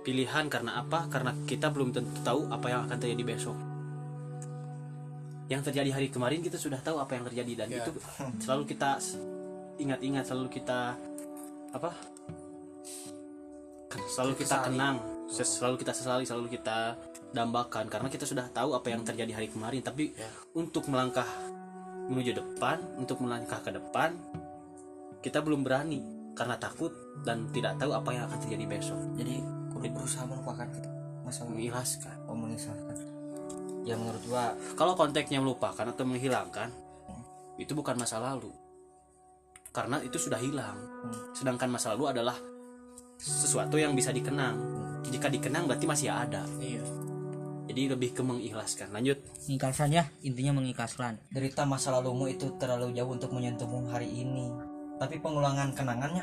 Pilihan 0.00 0.48
karena 0.48 0.80
apa? 0.80 1.12
Karena 1.12 1.36
kita 1.44 1.68
belum 1.68 1.92
tentu 1.92 2.24
tahu 2.24 2.48
apa 2.48 2.66
yang 2.72 2.88
akan 2.88 2.96
terjadi 2.96 3.24
besok. 3.36 3.69
Yang 5.50 5.62
terjadi 5.70 5.90
hari 5.98 6.08
kemarin 6.14 6.40
kita 6.46 6.54
sudah 6.54 6.78
tahu 6.78 7.02
apa 7.02 7.18
yang 7.18 7.26
terjadi 7.26 7.66
dan 7.66 7.68
itu 7.74 7.90
selalu 8.38 8.70
kita 8.70 9.02
ingat-ingat, 9.82 10.24
selalu 10.30 10.46
kita 10.46 10.94
apa? 11.74 11.90
Selalu 14.14 14.38
kita 14.38 14.70
kenang, 14.70 15.02
selalu 15.26 15.82
kita 15.82 15.90
sesali, 15.90 16.22
selalu 16.22 16.54
kita 16.54 16.94
dambakan 17.34 17.90
karena 17.90 18.06
kita 18.06 18.22
sudah 18.22 18.46
tahu 18.54 18.78
apa 18.78 18.94
yang 18.94 19.02
terjadi 19.02 19.42
hari 19.42 19.50
kemarin. 19.50 19.82
Tapi 19.82 20.14
untuk 20.54 20.86
melangkah 20.86 21.26
menuju 22.06 22.30
depan, 22.38 22.78
untuk 22.94 23.18
melangkah 23.18 23.58
ke 23.58 23.74
depan, 23.74 24.14
kita 25.18 25.42
belum 25.42 25.66
berani 25.66 26.20
karena 26.38 26.54
takut 26.62 26.94
dan 27.26 27.50
tidak 27.50 27.74
tahu 27.76 27.90
apa 27.90 28.10
yang 28.14 28.24
akan 28.30 28.38
terjadi 28.38 28.64
besok. 28.70 28.98
jadi 29.18 29.42
kudu 29.74 29.90
berusaha 29.92 30.24
melupakan 30.24 30.70
masa 31.26 31.44
lalu 31.44 31.66
Mengikhlaskan. 31.66 32.16
oh. 32.30 33.19
Ya 33.90 33.96
menurut 33.98 34.22
gua 34.30 34.54
Kalau 34.78 34.94
konteksnya 34.94 35.42
melupakan 35.42 35.82
atau 35.82 36.06
menghilangkan, 36.06 36.70
itu 37.58 37.72
bukan 37.74 37.98
masa 37.98 38.22
lalu. 38.22 38.54
Karena 39.74 39.98
itu 40.02 40.18
sudah 40.18 40.38
hilang. 40.38 40.78
Sedangkan 41.34 41.70
masa 41.70 41.94
lalu 41.94 42.10
adalah 42.14 42.38
sesuatu 43.18 43.74
yang 43.76 43.94
bisa 43.98 44.14
dikenang. 44.14 44.56
Jika 45.10 45.26
dikenang 45.26 45.66
berarti 45.66 45.86
masih 45.86 46.08
ada. 46.10 46.46
iya 46.62 46.82
Jadi 47.70 47.86
lebih 47.86 48.10
ke 48.14 48.22
mengikhlaskan. 48.22 48.90
Lanjut. 48.90 49.18
mengikhlaskan 49.50 49.88
ya 49.90 50.04
intinya 50.22 50.62
mengikhlaskan 50.62 51.18
derita 51.34 51.66
masa 51.66 51.90
lalumu 51.90 52.30
itu 52.30 52.54
terlalu 52.54 52.94
jauh 52.94 53.10
untuk 53.10 53.34
menyentuhmu 53.34 53.90
hari 53.90 54.06
ini 54.06 54.46
tapi 55.02 55.18
pengulangan 55.18 55.74
kenangannya 55.74 56.22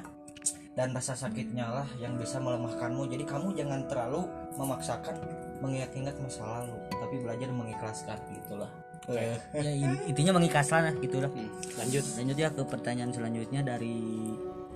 dan 0.80 0.94
rasa 0.94 1.18
sakitnya 1.18 1.68
lah 1.68 1.88
yang 2.00 2.16
bisa 2.16 2.40
melemahkanmu 2.40 3.10
jadi 3.10 3.28
kamu 3.28 3.52
jangan 3.58 3.84
terlalu 3.90 4.30
memaksakan 4.56 5.18
mengingat-ingat 5.60 6.16
masa 6.24 6.46
lalu 6.46 6.78
tapi 7.08 7.24
belajar 7.24 7.48
mengikhlaskan 7.56 8.20
gitulah 8.36 8.68
ya 9.16 9.72
in- 9.72 10.04
intinya 10.12 10.36
mengikhlaskan 10.36 10.92
lah 10.92 10.96
gitu 11.00 11.24
lah. 11.24 11.32
Hmm, 11.32 11.48
lanjut. 11.80 12.04
lanjut 12.20 12.38
ya 12.38 12.50
ke 12.52 12.62
pertanyaan 12.68 13.12
selanjutnya 13.16 13.64
dari 13.64 13.96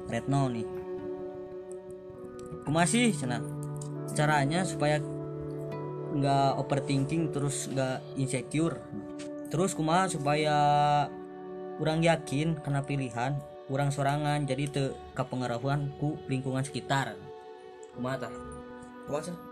Retno 0.08 0.48
nih. 0.48 0.68
Masih 2.72 3.12
cina 3.12 3.44
caranya 4.16 4.64
supaya 4.64 5.04
nggak 6.16 6.52
overthinking 6.64 7.36
terus 7.36 7.68
nggak 7.68 8.00
insecure. 8.16 8.80
Terus 9.52 9.76
kumaha 9.76 10.08
supaya 10.08 10.56
kurang 11.76 12.00
yakin 12.00 12.56
kena 12.64 12.88
pilihan 12.88 13.36
kurang 13.68 13.92
sorangan 13.92 14.44
jadi 14.48 14.64
te 14.68 14.84
kepengaruhan 15.12 15.92
ku 16.00 16.16
lingkungan 16.32 16.64
sekitar. 16.64 17.20
Kumaha 18.00 18.28
tah 18.28 18.34
Kumaha, 19.12 19.51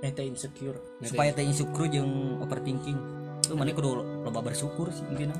Cen? 0.00 0.08
Eta 0.10 0.22
insecure 0.22 0.78
supaya 1.00 1.30
teh 1.30 1.42
insecure 1.42 1.88
jeung 1.88 2.38
overthinking 2.40 2.98
itu 3.44 3.52
mana 3.52 3.70
kudu 3.70 4.00
loba 4.24 4.40
bersyukur 4.40 4.88
sih 4.88 5.04
intinya 5.08 5.36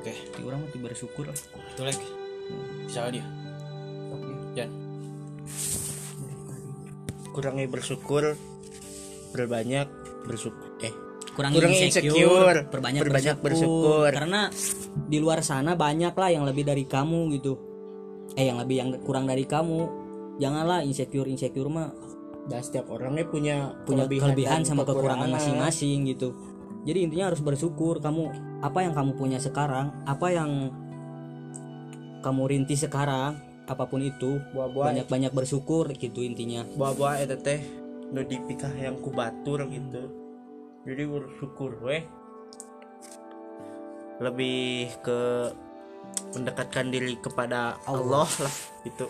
Oke. 0.00 0.12
di 0.12 0.40
orang 0.44 0.60
mah 0.60 0.68
ti 0.68 0.78
bersyukur 0.78 1.24
lah 1.24 1.36
Itu 1.72 1.80
lagi. 1.80 2.08
Siapa 2.88 3.08
dia? 3.08 3.24
Jan. 4.54 4.70
kurangi 7.34 7.66
bersyukur 7.66 8.38
berbanyak 9.34 9.88
bersyukur 10.22 10.78
eh 10.78 10.94
kurangi 11.34 11.56
Kurangi 11.58 11.78
insecure, 11.82 12.14
insecure, 12.14 12.58
perbanyak, 12.70 13.00
perbanyak 13.02 13.36
bersyukur. 13.42 14.06
bersyukur. 14.06 14.10
karena 14.14 14.40
di 14.94 15.18
luar 15.18 15.42
sana 15.42 15.74
banyak 15.74 16.14
lah 16.14 16.30
yang 16.30 16.46
lebih 16.46 16.62
dari 16.62 16.86
kamu 16.86 17.34
gitu 17.34 17.52
eh 18.32 18.46
yang 18.46 18.62
lebih 18.62 18.76
yang 18.78 18.88
kurang 19.02 19.26
dari 19.26 19.42
kamu 19.42 19.82
janganlah 20.38 20.86
insecure 20.86 21.26
insecure 21.26 21.66
mah 21.66 21.90
dan 22.44 22.60
setiap 22.60 22.92
orangnya 22.92 23.24
punya 23.24 23.56
punya 23.88 24.04
kelebihan, 24.04 24.60
dan 24.60 24.68
sama 24.68 24.84
kekurangan 24.84 25.32
masing-masing 25.32 26.04
gitu. 26.12 26.36
Jadi 26.84 27.08
intinya 27.08 27.32
harus 27.32 27.40
bersyukur 27.40 28.04
kamu 28.04 28.28
apa 28.60 28.84
yang 28.84 28.92
kamu 28.92 29.16
punya 29.16 29.40
sekarang 29.40 29.88
apa 30.04 30.28
yang 30.28 30.68
kamu 32.20 32.42
rintis 32.44 32.84
sekarang 32.84 33.40
apa 33.64 33.84
pun 33.88 34.04
itu 34.04 34.40
banyak-banyak 34.52 35.32
bersyukur 35.32 35.88
gitu 35.96 36.20
intinya. 36.20 36.68
Buah-buah 36.76 37.24
eta 37.24 37.40
teh 37.40 37.64
nu 38.12 38.20
dipikah 38.20 38.72
yang 38.76 39.00
kubatur 39.00 39.64
gitu. 39.72 40.12
Jadi 40.84 41.02
bersyukur 41.08 41.80
weh. 41.80 42.04
Lebih 44.20 44.94
ke 45.00 45.50
mendekatkan 46.34 46.90
diri 46.90 47.14
kepada 47.18 47.78
Allah, 47.86 48.26
lah 48.26 48.54
gitu. 48.82 49.06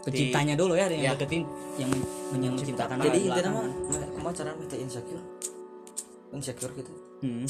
Penciptanya 0.00 0.56
dulu 0.56 0.72
ya 0.76 0.88
yang 0.88 1.02
Ya. 1.02 1.12
deketin 1.12 1.44
yang 1.76 1.92
yang 2.40 2.56
menciptakan 2.56 2.96
jadi 3.04 3.18
di 3.20 3.28
intinya 3.28 3.50
mah 3.52 3.64
kumaha 4.16 4.32
cara 4.32 4.50
minta 4.56 4.76
insecure. 4.76 5.24
Insecure 6.32 6.72
gitu. 6.76 6.92
Hmm. 7.20 7.44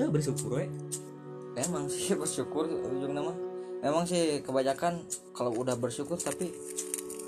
ya 0.00 0.08
bersyukur 0.08 0.56
we. 0.56 0.66
Emang 1.56 1.84
sih 1.88 2.12
bersyukur 2.20 2.64
ujung 2.68 3.12
nama 3.12 3.32
emang 3.84 4.08
sih 4.08 4.40
kebanyakan 4.40 5.04
kalau 5.36 5.52
udah 5.52 5.76
bersyukur 5.76 6.16
tapi 6.16 6.48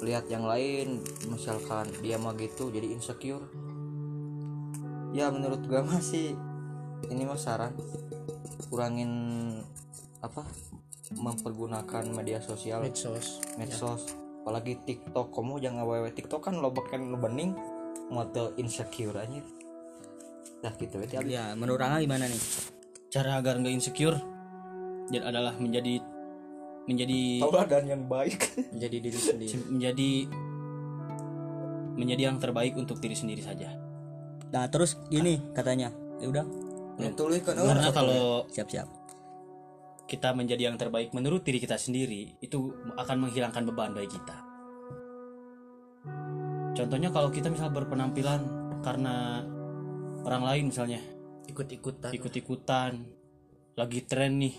lihat 0.01 0.33
yang 0.33 0.48
lain 0.48 1.05
misalkan 1.29 1.92
dia 2.01 2.16
mah 2.16 2.33
gitu 2.40 2.72
jadi 2.72 2.88
insecure. 2.88 3.44
Ya 5.12 5.29
menurut 5.29 5.61
gua 5.68 5.85
masih 5.85 6.37
ini 7.12 7.22
mah 7.29 7.37
saran. 7.37 7.77
Kurangin 8.72 9.12
apa 10.20 10.42
mempergunakan 11.14 12.04
media 12.12 12.38
sosial. 12.42 12.85
Medsos 12.85 13.40
medsos. 13.57 14.02
Apalagi 14.42 14.81
TikTok. 14.85 15.33
Kamu 15.33 15.61
jangan 15.61 15.85
wewe 15.87 16.11
TikTok 16.12 16.40
kan 16.50 16.54
lo 16.59 16.72
beken 16.72 17.12
lo 17.12 17.18
bening. 17.20 17.54
Moto 18.09 18.57
insecure 18.57 19.16
aja. 19.16 19.40
Dah 20.64 20.72
gitu 20.74 20.98
ya 21.07 21.20
ya 21.22 21.44
menurut 21.54 21.78
Rangga 21.78 22.00
gimana 22.02 22.24
nih? 22.26 22.42
Cara 23.12 23.38
agar 23.38 23.61
nggak 23.61 23.72
insecure 23.72 24.16
dan 25.09 25.22
adalah 25.24 25.54
menjadi 25.57 26.00
menjadi 26.88 27.20
tauladan 27.44 27.85
yang 27.85 28.02
baik. 28.09 28.57
Jadi 28.83 28.96
diri 29.00 29.18
sendiri. 29.20 29.57
menjadi 29.68 30.11
menjadi 31.98 32.22
yang 32.33 32.38
terbaik 32.40 32.74
untuk 32.81 32.96
diri 32.98 33.14
sendiri 33.14 33.44
saja. 33.44 33.76
Nah 34.50 34.64
terus 34.72 34.96
gini 35.12 35.52
katanya. 35.52 35.92
Ya 36.18 36.26
udah. 36.33 36.46
Tuliskan 37.14 37.54
karena 37.54 37.94
kalau 37.94 38.42
siap-siap 38.50 38.97
kita 40.09 40.33
menjadi 40.33 40.73
yang 40.73 40.81
terbaik 40.81 41.12
menurut 41.12 41.44
diri 41.44 41.61
kita 41.61 41.77
sendiri 41.77 42.40
itu 42.40 42.73
akan 42.97 43.29
menghilangkan 43.29 43.62
beban 43.68 43.92
bagi 43.92 44.09
kita. 44.16 44.37
Contohnya 46.73 47.12
kalau 47.12 47.29
kita 47.29 47.53
misal 47.53 47.68
berpenampilan 47.68 48.40
karena 48.81 49.44
orang 50.25 50.42
lain 50.49 50.64
misalnya 50.73 51.01
Ikut-ikutan. 51.49 52.11
ikut-ikutan 52.14 52.92
lagi 53.77 54.01
tren 54.05 54.37
nih 54.40 54.55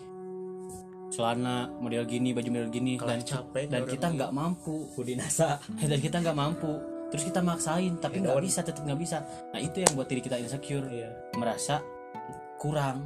celana 1.09 1.69
model 1.81 2.05
gini 2.05 2.33
baju 2.33 2.49
model 2.53 2.69
gini 2.69 2.93
Kalau 2.97 3.09
dan 3.09 3.21
capek 3.25 3.65
dan 3.69 3.81
kita 3.89 4.07
nggak 4.13 4.31
mampu 4.35 4.93
Budi 4.93 5.17
Nasa 5.17 5.57
dan 5.89 5.99
kita 5.99 6.21
nggak 6.21 6.37
mampu 6.37 6.71
terus 7.09 7.25
kita 7.25 7.41
maksain 7.41 7.97
tapi 7.97 8.21
nggak 8.21 8.37
bisa 8.37 8.61
tetap 8.61 8.85
nggak 8.85 8.99
bisa. 9.01 9.17
Nah 9.49 9.57
itu 9.57 9.81
yang 9.81 9.97
buat 9.97 10.05
diri 10.05 10.21
kita 10.21 10.37
insecure 10.37 10.85
merasa 11.33 11.81
kurang 12.61 13.01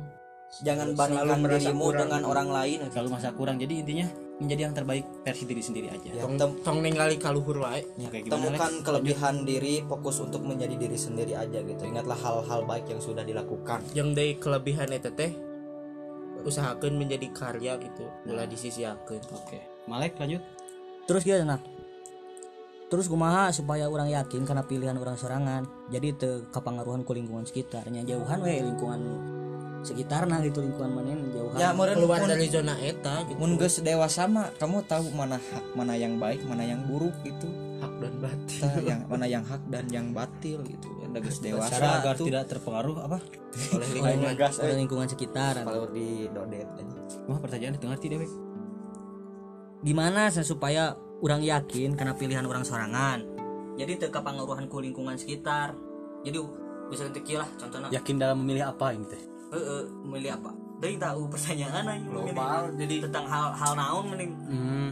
jangan 0.62 0.94
bandingkan 0.94 1.42
dirimu 1.42 1.90
kurang. 1.90 2.02
dengan 2.06 2.22
orang 2.30 2.50
lain. 2.54 2.78
Selalu 2.94 3.10
merasa 3.10 3.34
kurang. 3.34 3.58
Jadi 3.58 3.74
intinya 3.82 4.08
menjadi 4.38 4.62
yang 4.70 4.76
terbaik 4.76 5.06
versi 5.26 5.44
diri 5.50 5.64
sendiri 5.64 5.88
aja. 5.90 6.10
Ya, 6.14 6.24
Tong, 6.26 6.38
tong 6.62 6.78
ningali 6.84 7.18
kaluhur 7.18 7.66
wae. 7.66 7.82
Ya, 7.98 8.10
temukan 8.12 8.72
Lex? 8.78 8.86
kelebihan 8.86 9.36
diri 9.48 9.82
fokus 9.88 10.22
untuk 10.22 10.46
menjadi 10.46 10.76
diri 10.78 10.98
sendiri 11.00 11.34
aja 11.34 11.64
gitu. 11.64 11.82
Ingatlah 11.82 12.18
hal-hal 12.20 12.62
baik 12.70 12.86
yang 12.92 13.02
sudah 13.02 13.26
dilakukan. 13.26 13.82
Yang 13.98 14.10
dari 14.14 14.32
kelebihan 14.38 14.90
eta 14.94 15.10
teh 15.10 15.34
usahakan 16.44 17.00
menjadi 17.00 17.28
karya 17.32 17.80
gitu. 17.80 18.06
Ulah 18.30 18.46
disisiakeun. 18.46 19.24
oke. 19.32 19.60
Malek 19.90 20.20
lanjut. 20.22 20.44
Terus 21.10 21.24
gimana 21.26 21.58
terus 22.94 23.10
kumaha 23.10 23.50
supaya 23.50 23.90
orang 23.90 24.06
yakin 24.14 24.46
karena 24.46 24.62
pilihan 24.62 24.94
orang 24.94 25.18
sorangan. 25.18 25.66
Jadi 25.90 26.14
te 26.14 26.30
kapangaruhan 26.54 27.02
ku 27.02 27.18
lingkungan 27.18 27.42
sekitarnya. 27.42 28.06
Jauhan 28.06 28.38
we 28.46 28.62
lingkungan 28.62 29.02
sekitar 29.84 30.26
nah 30.26 30.40
gitu 30.40 30.60
lingkungan 30.60 30.92
mana 30.92 31.12
jauhan 31.30 31.60
ya 31.60 31.70
meureun 31.72 31.96
Keluar 32.00 32.20
mun- 32.20 32.32
dari 32.32 32.48
zona 32.48 32.74
eta 32.78 33.16
gitu. 33.24 33.38
mun 33.38 33.52
geus 33.56 33.76
dewasa 33.80 34.26
mah 34.26 34.48
kamu 34.56 34.82
tahu 34.84 35.12
mana 35.12 35.36
hak 35.36 35.66
mana 35.76 35.94
yang 35.94 36.16
baik 36.16 36.42
mana 36.44 36.64
yang 36.64 36.82
buruk 36.84 37.12
gitu 37.22 37.52
hak 37.78 37.94
dan 38.00 38.14
batin. 38.18 38.60
Tah, 38.64 38.76
yang 38.80 39.02
mana 39.06 39.26
yang 39.28 39.44
hak 39.44 39.60
dan 39.68 39.86
yang 39.88 40.08
batil 40.10 40.64
gitu 40.64 40.88
udah 41.04 41.20
geus 41.20 41.38
dewasa 41.38 41.74
cara 41.74 41.90
agar 42.00 42.14
tuh 42.16 42.26
tidak 42.26 42.44
terpengaruh 42.48 42.96
apa 42.98 43.18
Oleh 43.76 43.76
oleh, 43.76 43.88
lingkungan. 43.94 44.34
gas, 44.34 44.56
oleh 44.58 44.72
eh. 44.72 44.80
lingkungan 44.80 45.08
sekitar 45.08 45.54
kalau 45.62 45.86
di 45.92 46.26
dodet 46.32 46.66
aja 46.66 47.00
wah 47.28 47.38
pertanyaan 47.38 47.76
itu 47.76 47.86
ngerti 47.86 48.06
deh 48.08 48.18
Bek. 48.18 48.32
gimana 49.84 50.32
saya 50.32 50.42
supaya 50.44 50.96
orang 51.20 51.44
yakin 51.44 51.94
karena 51.94 52.16
pilihan 52.16 52.44
orang 52.44 52.64
sorangan 52.64 53.20
jadi 53.76 53.98
te 53.98 54.08
kapangaruhan 54.08 54.66
ku 54.66 54.80
lingkungan 54.80 55.20
sekitar 55.20 55.76
jadi 56.24 56.40
bisa 56.88 57.04
nanti 57.04 57.36
lah 57.36 57.50
contohnya 57.60 57.90
yakin 57.92 58.16
dalam 58.16 58.40
memilih 58.40 58.70
apa 58.70 58.92
ini 58.92 59.06
teh 59.06 59.24
Heeh, 59.54 59.82
memilih 60.02 60.32
apa 60.34 60.52
dari 60.78 60.98
tahu 60.98 61.30
pertanyaan 61.30 61.86
aja 61.86 62.04
Global 62.04 62.62
jadi 62.76 62.96
tentang 63.06 63.26
hal 63.26 63.54
hal 63.54 63.72
naon 63.74 64.06
mending 64.10 64.32
hmm. 64.44 64.90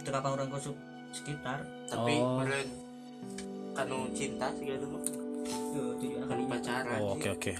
kenapa 0.00 0.32
orang 0.32 0.48
su- 0.58 0.80
sekitar 1.12 1.60
tapi 1.86 2.16
Oh. 2.16 2.40
meren 2.40 2.66
kanu 3.72 4.08
cinta 4.10 4.48
segala. 4.50 4.84
Yo, 5.72 5.96
tujuan 5.96 6.24
Kanu 6.26 6.44
pacaran. 6.46 6.98
oh, 6.98 7.12
oke 7.14 7.28
oke 7.30 7.50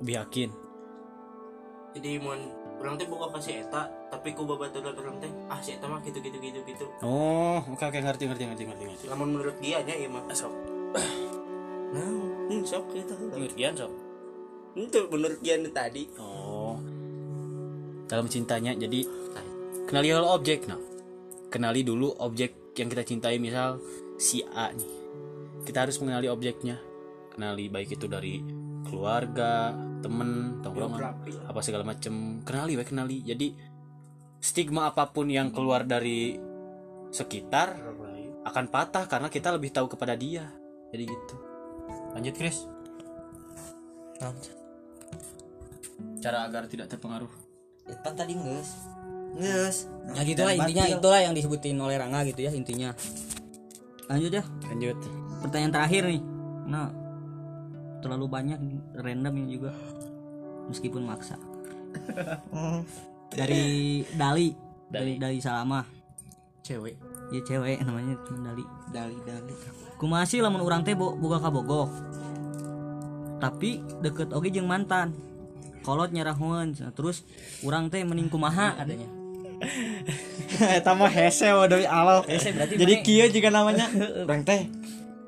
lebih 0.00 0.14
yakin 0.16 0.48
Jadi 1.90 2.10
mun 2.16 2.40
orang 2.78 2.94
teh 2.94 3.04
boga 3.04 3.28
kasih 3.34 3.60
eta 3.62 3.82
tapi 4.08 4.32
ku 4.32 4.44
babaturan 4.44 4.94
orang 4.94 5.16
teh 5.18 5.28
ah 5.46 5.58
si 5.58 5.74
eta 5.74 5.84
mah 5.84 6.00
gitu 6.00 6.16
gitu 6.18 6.36
gitu 6.36 6.60
gitu. 6.62 6.84
oh 7.00 7.60
oke 7.66 7.82
oke 7.82 7.98
ngerti 7.98 8.24
ngerti 8.24 8.44
ngerti 8.46 8.64
ngerti 8.64 8.84
ngerti 8.86 9.04
Lamun 9.06 9.34
menurut 9.34 9.56
dia 9.58 9.80
nya 9.80 9.92
ieu 9.94 10.08
mah. 10.08 10.24
sok 10.30 10.52
Nah, 11.90 12.06
hmm, 12.46 12.62
sok 12.62 12.84
kita. 12.88 13.14
ngertian 13.30 13.74
sok 13.74 13.92
Itu 14.74 15.10
menurut 15.10 15.40
dia 15.42 15.58
nih 15.58 15.72
tadi. 15.74 16.02
oh. 16.18 16.78
Dalam 18.06 18.26
cintanya 18.26 18.74
jadi 18.74 19.06
kenali 19.86 20.10
dulu 20.10 20.26
objek 20.34 20.66
nah. 20.66 20.78
Kenali 21.50 21.82
dulu 21.82 22.14
objek 22.22 22.74
yang 22.78 22.86
kita 22.86 23.02
cintai 23.02 23.42
misal 23.42 23.82
si 24.18 24.42
A 24.54 24.70
nih. 24.70 24.90
Kita 25.66 25.86
harus 25.86 25.98
mengenali 25.98 26.30
objeknya. 26.30 26.78
Kenali 27.34 27.66
baik 27.66 27.98
itu 27.98 28.06
dari 28.06 28.42
keluarga 28.86 29.74
temen 30.00 30.62
tongkrongan 30.62 31.00
apa 31.46 31.60
segala 31.62 31.82
macem. 31.82 32.42
Kenali 32.46 32.78
baik 32.78 32.94
kenali. 32.94 33.22
Jadi 33.26 33.54
stigma 34.38 34.90
apa 34.90 35.10
pun 35.10 35.26
yang 35.26 35.50
keluar 35.50 35.82
dari 35.82 36.38
sekitar 37.10 37.74
akan 38.46 38.64
patah 38.70 39.04
karena 39.10 39.26
kita 39.26 39.50
lebih 39.50 39.74
tahu 39.74 39.90
kepada 39.90 40.14
dia. 40.14 40.46
Jadi 40.94 41.04
gitu. 41.06 41.34
Lanjut 42.14 42.34
Chris 42.34 42.66
cara 46.18 46.44
agar 46.44 46.66
tidak 46.66 46.86
terpengaruh. 46.86 47.30
Ya, 47.88 47.96
kan 48.00 48.14
tadi 48.14 48.36
geus 48.36 48.70
geus 49.30 49.86
ya 50.10 50.22
gitulah 50.26 50.52
Dan 50.52 50.66
intinya 50.66 50.84
batil. 50.84 50.98
itulah 50.98 51.20
yang 51.22 51.34
disebutin 51.34 51.78
oleh 51.78 51.96
Rangga 51.96 52.26
gitu 52.26 52.40
ya 52.42 52.50
intinya. 52.50 52.90
Lanjut 54.06 54.32
ya. 54.32 54.42
Lanjut. 54.66 54.96
Pertanyaan 55.40 55.72
terakhir 55.72 56.02
nih. 56.04 56.22
Nah 56.66 56.90
terlalu 58.00 58.26
banyak 58.26 58.58
random 58.94 59.34
ini 59.38 59.48
juga. 59.54 59.70
Meskipun 60.66 61.02
maksa. 61.02 61.38
Dari 63.30 63.62
Dali. 64.12 64.50
Dari 64.86 65.14
Dali 65.16 65.38
Salama. 65.38 65.82
Cewek. 66.60 66.94
ya 67.30 67.40
cewek 67.46 67.78
namanya 67.80 68.18
Dali. 68.42 68.64
Dali 68.90 69.16
dali. 69.22 69.54
Kumasi 69.94 70.42
lamun 70.42 70.60
orang 70.60 70.82
teh 70.82 70.94
bo- 70.94 71.14
boga 71.14 71.38
kabogoh 71.38 71.86
tapi 73.40 73.80
deket 74.04 74.36
oke 74.36 74.52
jeung 74.52 74.68
mantan 74.68 75.16
kolot 75.82 76.10
nyerahun 76.12 76.76
terus 76.92 77.24
orang 77.64 77.88
teh 77.88 78.04
mending 78.04 78.28
kumaha 78.32 78.76
katanya. 78.78 79.08
Eta 80.80 80.96
mah 80.96 81.12
hese 81.12 81.52
waduh 81.52 81.84
Allah 81.84 82.24
Hese 82.24 82.56
berarti 82.56 82.80
jadi 82.80 82.94
kieu 83.04 83.28
juga 83.28 83.52
namanya. 83.52 83.92
Orang 84.24 84.40
teh 84.40 84.72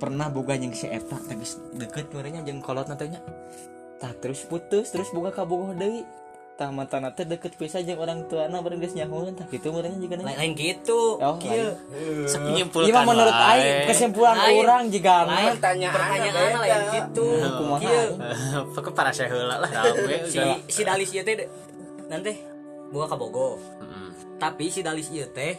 pernah 0.02 0.26
boga 0.32 0.58
jeung 0.58 0.74
si 0.74 0.90
eta 0.90 1.14
geus 1.30 1.62
deket 1.78 2.10
merenya 2.10 2.42
jeung 2.42 2.58
kolot 2.58 2.90
natanya 2.90 3.22
tah 4.02 4.10
terus 4.18 4.42
putus 4.42 4.90
terus 4.90 5.06
boga 5.14 5.30
kabogoh 5.30 5.78
deui 5.78 6.02
tah 6.62 6.70
mantan 6.70 7.03
teh 7.18 7.27
deket 7.27 7.59
pisah 7.59 7.83
jeung 7.83 7.98
orang 7.98 8.22
tuana 8.31 8.62
bareng 8.62 8.79
geus 8.79 8.94
nyahoeun 8.94 9.35
tah 9.35 9.51
kitu 9.51 9.75
merenya 9.75 9.98
juga 9.98 10.14
lain, 10.22 10.31
nanya 10.31 10.38
lain 10.46 10.53
gitu 10.55 11.18
oh 11.18 11.35
Kieu. 11.42 11.75
menyimpulkan 12.38 12.87
Iya. 12.87 12.94
mah 12.94 13.05
menurut 13.11 13.35
aing 13.35 13.90
kesimpulan 13.90 14.37
Lain. 14.38 14.55
orang 14.62 14.83
jika 14.94 15.27
lain 15.27 15.59
Pertanyaan 15.59 15.90
pertanyaan 15.90 16.55
lain 16.62 16.83
gitu. 16.94 17.29
Kieu. 17.83 18.07
Pokoknya 18.79 18.94
para 18.94 19.11
saya 19.11 19.27
heula 19.35 19.59
lah 19.59 19.70
rame 19.75 20.22
si 20.31 20.38
si 20.70 20.81
Dalis 20.87 21.11
ieu 21.11 21.27
teh 21.27 21.35
nanti 22.07 22.38
boga 22.94 23.11
kabogoh 23.11 23.59
tapi 24.38 24.70
si 24.70 24.87
Dalis 24.87 25.11
ieu 25.11 25.27
teh 25.35 25.59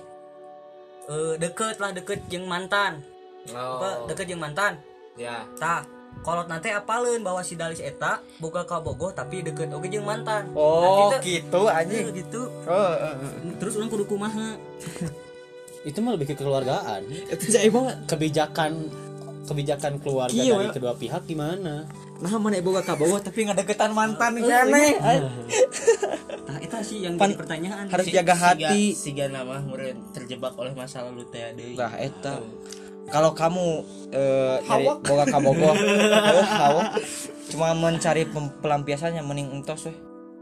eh, 1.11 1.33
deket 1.35 1.83
lah 1.83 1.91
deket 1.91 2.23
jeung 2.31 2.47
mantan. 2.47 3.03
Apa 3.51 4.07
Oh. 4.07 4.07
deket 4.07 4.31
jeung 4.31 4.39
mantan? 4.39 4.79
Ya. 5.19 5.43
tah 5.59 5.83
kolot 6.19 6.45
nanti 6.45 6.69
apaleun 6.69 7.19
bahwa 7.19 7.41
si 7.41 7.53
Dalis 7.53 7.79
eta 7.79 8.21
boga 8.37 8.63
kabogoh 8.63 9.09
tapi 9.09 9.41
deket. 9.41 9.67
Oke 9.69 9.87
jeung 9.87 10.03
mantan. 10.03 10.53
Oh 10.53 11.09
Nah, 11.09 11.17
kita- 11.17 11.21
gitu 11.25 11.61
Eh, 11.63 11.73
anjing 11.75 12.05
gitu. 12.13 12.41
Oh 12.63 12.93
eh, 12.93 13.09
eh. 13.09 13.55
terus 13.57 13.73
orang 13.73 13.89
kudu 13.89 14.05
kumaha? 14.05 14.53
Itu 15.83 15.99
mah 15.99 16.13
lebih 16.13 16.27
ke 16.27 16.33
kekeluargaan. 16.33 17.03
Itu 17.27 17.43
saya 17.49 17.67
banget 17.67 17.95
kebijakan 18.05 18.71
kebijakan 19.43 19.99
keluarga 19.99 20.31
Iya, 20.33 20.55
dari 20.55 20.71
kedua 20.71 20.95
pihak 20.95 21.27
gimana? 21.27 21.83
Nah 22.15 22.31
mana 22.37 22.55
boga 22.57 22.79
kabogoh 22.81 23.19
tapi 23.19 23.43
ngadeketan 23.43 23.91
mantan 23.91 24.39
aneh 24.39 24.95
nah 26.43 26.57
itu 26.57 26.75
sih 26.81 26.97
yang 27.01 27.19
Pan- 27.19 27.27
jadi 27.27 27.35
pertanyaan. 27.37 27.85
harus 27.85 28.07
Si- 28.07 28.15
jaga 28.15 28.31
hati. 28.33 28.95
Siga 28.95 29.27
nama 29.27 29.59
meureun 29.59 29.99
terjebak 30.11 30.55
oleh 30.55 30.71
masa 30.71 31.03
lalu 31.03 31.27
teh 31.27 31.51
deui. 31.51 31.75
Lah 31.75 31.91
eta. 31.93 32.39
Kalau 33.11 33.31
kamu 33.35 33.65
eh 34.13 34.57
dari 34.63 34.85
boga 35.03 35.25
kabogoh, 35.27 35.75
heuh, 36.29 36.47
hawa. 36.47 36.83
cuma 37.51 37.75
mencari 37.75 38.25
pelampiasannya 38.63 39.21
mending 39.21 39.49
entos 39.59 39.89
weh. 39.89 39.97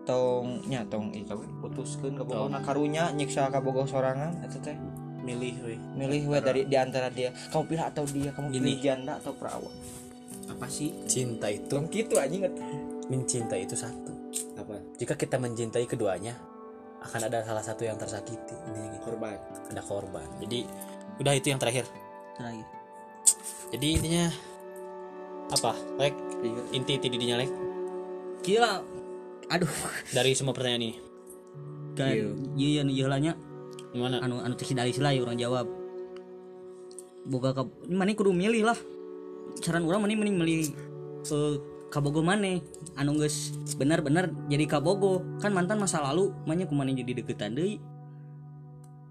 Tong 0.05 0.65
nya 0.65 0.81
tong 0.89 1.13
ih 1.13 1.25
kawe 1.25 1.45
putuskeun 1.61 2.17
kabogohna 2.17 2.61
karunya 2.65 3.09
nyiksa 3.13 3.49
kabogoh 3.53 3.85
sorangan 3.85 4.41
eta 4.45 4.59
teh. 4.61 4.77
milih 5.21 5.53
we. 5.61 5.77
Milih 5.93 6.33
we 6.33 6.37
dari 6.41 6.65
di 6.65 6.73
antara 6.73 7.13
dia. 7.13 7.29
Kamu 7.53 7.69
pilih 7.69 7.85
atau 7.85 8.01
dia, 8.09 8.33
kamu 8.33 8.49
Gini. 8.49 8.57
pilih 8.57 8.77
janda 8.81 9.13
atau 9.21 9.37
perawan. 9.37 9.69
Apa 10.49 10.65
sih? 10.65 10.89
cinta 11.05 11.45
itu 11.45 11.69
Tong 11.69 11.85
gitu 11.93 12.17
anjing 12.17 12.49
mencintai 13.11 13.67
itu 13.67 13.75
satu 13.75 14.15
apa 14.55 14.79
jika 14.95 15.19
kita 15.19 15.35
mencintai 15.35 15.83
keduanya 15.83 16.39
akan 17.03 17.27
ada 17.27 17.43
salah 17.43 17.59
satu 17.59 17.83
yang 17.83 17.99
tersakiti 17.99 18.55
ini 18.71 18.95
gitu 18.95 19.11
Korban. 19.11 19.35
ada 19.67 19.81
korban 19.83 20.27
jadi 20.39 20.63
udah 21.19 21.33
itu 21.35 21.51
yang 21.51 21.59
terakhir 21.59 21.83
terakhir 22.41 22.81
jadi 23.71 23.87
intinya 23.95 24.25
apa 25.51 25.71
lek? 25.95 26.15
Inti 26.75 26.91
inti 26.99 27.07
didinya 27.07 27.39
lek? 27.39 27.51
Gila. 28.43 28.83
Aduh. 29.51 29.71
Dari 30.11 30.35
semua 30.35 30.51
pertanyaan 30.51 30.91
ini? 30.91 30.95
Kan 31.95 32.11
iya. 32.55 32.83
iya 32.87 33.07
lanya 33.07 33.35
gimana? 33.95 34.19
Anu 34.23 34.43
anu 34.43 34.55
teh 34.59 34.67
dari 34.75 34.91
sila 34.91 35.15
orang 35.15 35.39
jawab. 35.39 35.67
Boga 37.27 37.55
ka 37.55 37.63
mana 37.87 38.11
kudu 38.11 38.35
milih 38.35 38.67
lah. 38.67 38.79
Saran 39.63 39.87
orang 39.87 40.03
mana 40.03 40.19
mending 40.19 40.35
milih 40.39 40.59
eh, 41.31 41.55
kabogo 41.91 42.19
mana? 42.19 42.59
Anu 42.99 43.15
geus 43.19 43.55
benar-benar 43.79 44.35
jadi 44.51 44.67
kabogo 44.67 45.23
kan 45.39 45.55
mantan 45.55 45.79
masa 45.79 46.03
lalu 46.03 46.35
mana 46.43 46.67
kumana 46.67 46.91
jadi 46.91 47.23
deketan 47.23 47.55
deui 47.55 47.79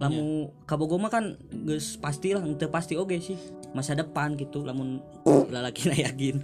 lamu 0.01 0.49
kabogo 0.65 0.97
mah 0.97 1.09
kan 1.09 1.37
geus 1.53 1.95
pasti 1.95 2.33
lah 2.33 2.41
teu 2.57 2.69
pasti 2.69 2.97
oge 2.97 3.21
sih. 3.21 3.37
Masa 3.71 3.93
depan 3.93 4.35
gitu 4.35 4.65
lamun 4.65 4.99
lalaki 5.47 5.87
na 5.87 5.97
yakin 6.01 6.41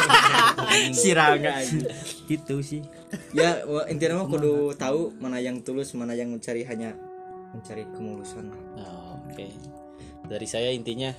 siraga 0.94 1.60
gitu 2.24 2.62
sih. 2.62 2.80
Ya 3.32 3.60
wa- 3.64 3.84
intinya 3.86 4.22
mah 4.22 4.28
kudu 4.28 4.72
tahu 4.72 5.12
mana 5.18 5.36
yang 5.36 5.60
tulus 5.60 5.92
mana 5.92 6.14
yang 6.14 6.30
mencari 6.30 6.64
hanya 6.64 6.94
mencari 7.50 7.82
kemulusan 7.90 8.48
Oh, 8.78 9.18
oke. 9.20 9.46
Dari 10.26 10.46
saya 10.46 10.70
intinya. 10.70 11.10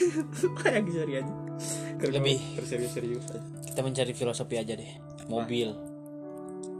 Kayak 0.58 0.88
serius 0.88 1.22
aja 1.22 1.34
Lebih. 2.00 2.38
serius 2.64 2.92
serius 2.92 3.24
kita 3.62 3.80
mencari 3.80 4.12
filosofi 4.12 4.56
aja 4.56 4.74
deh. 4.74 4.90
Mobil. 5.28 5.70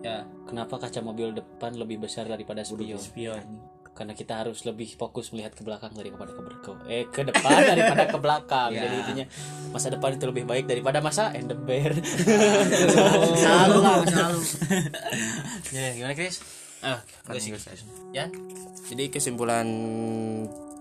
Ya 0.01 0.25
kenapa 0.51 0.83
kaca 0.83 1.01
mobil 1.01 1.31
depan 1.31 1.79
lebih 1.79 2.03
besar 2.03 2.27
daripada 2.27 2.67
spion? 2.67 2.99
spion 2.99 3.41
karena 3.91 4.17
kita 4.17 4.33
harus 4.33 4.65
lebih 4.65 4.97
fokus 4.97 5.29
melihat 5.29 5.53
ke 5.53 5.61
belakang 5.61 5.93
daripada 5.93 6.33
ke 6.33 6.41
belakang 6.41 6.79
eh 6.89 7.05
ke 7.11 7.21
depan 7.21 7.53
daripada 7.69 8.09
ke 8.09 8.19
belakang. 8.23 8.71
Jadi 8.73 8.97
intinya 8.97 9.27
masa 9.77 9.93
depan 9.93 10.17
itu 10.17 10.25
lebih 10.25 10.45
baik 10.49 10.65
daripada 10.65 11.05
masa 11.05 11.35
the 11.37 11.53
bear 11.53 11.93
selalu 13.37 13.77
lah 13.83 14.01
selalu. 14.09 14.41
Ya 15.77 15.93
gimana 15.95 16.15
Chris? 16.17 16.41
Ah 16.81 17.05
sih. 17.37 17.53
Ya? 18.17 18.33
Jadi 18.89 19.13
kesimpulan 19.13 19.69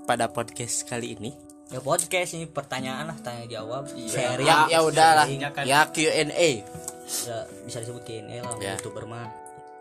pada 0.08 0.32
podcast 0.32 0.88
kali 0.88 1.20
ini? 1.20 1.36
Ya 1.70 1.84
podcast 1.84 2.40
ini 2.40 2.48
pertanyaan 2.48 3.12
lah 3.12 3.18
tanya 3.20 3.46
jawab. 3.46 3.86
Sharing. 3.94 4.48
Ya 4.48 4.66
ya 4.72 4.80
udahlah. 4.80 5.28
Kan. 5.54 5.68
ya 5.68 5.86
Q&A 5.92 6.64
bisa 7.04 7.36
bisa 7.68 7.78
disebutin. 7.84 8.32
Ya 8.32 8.42
lah 8.48 8.56
Ya. 8.64 8.80
youtuber 8.80 9.06
mah 9.06 9.28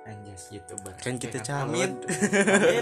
anjas 0.09 0.49
youtuber 0.49 0.97
kan 0.97 1.21
kita 1.21 1.45
amin 1.69 2.01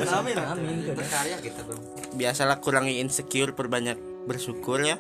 amin 0.07 0.37
amin. 0.39 0.77
berkarya 0.95 1.37
kita 1.43 1.67
bro 1.67 1.77
biasalah 2.15 2.63
kurangi 2.63 3.03
insecure 3.03 3.53
perbanyak 3.53 3.99
bersyukur 4.27 4.83
ya. 4.83 4.99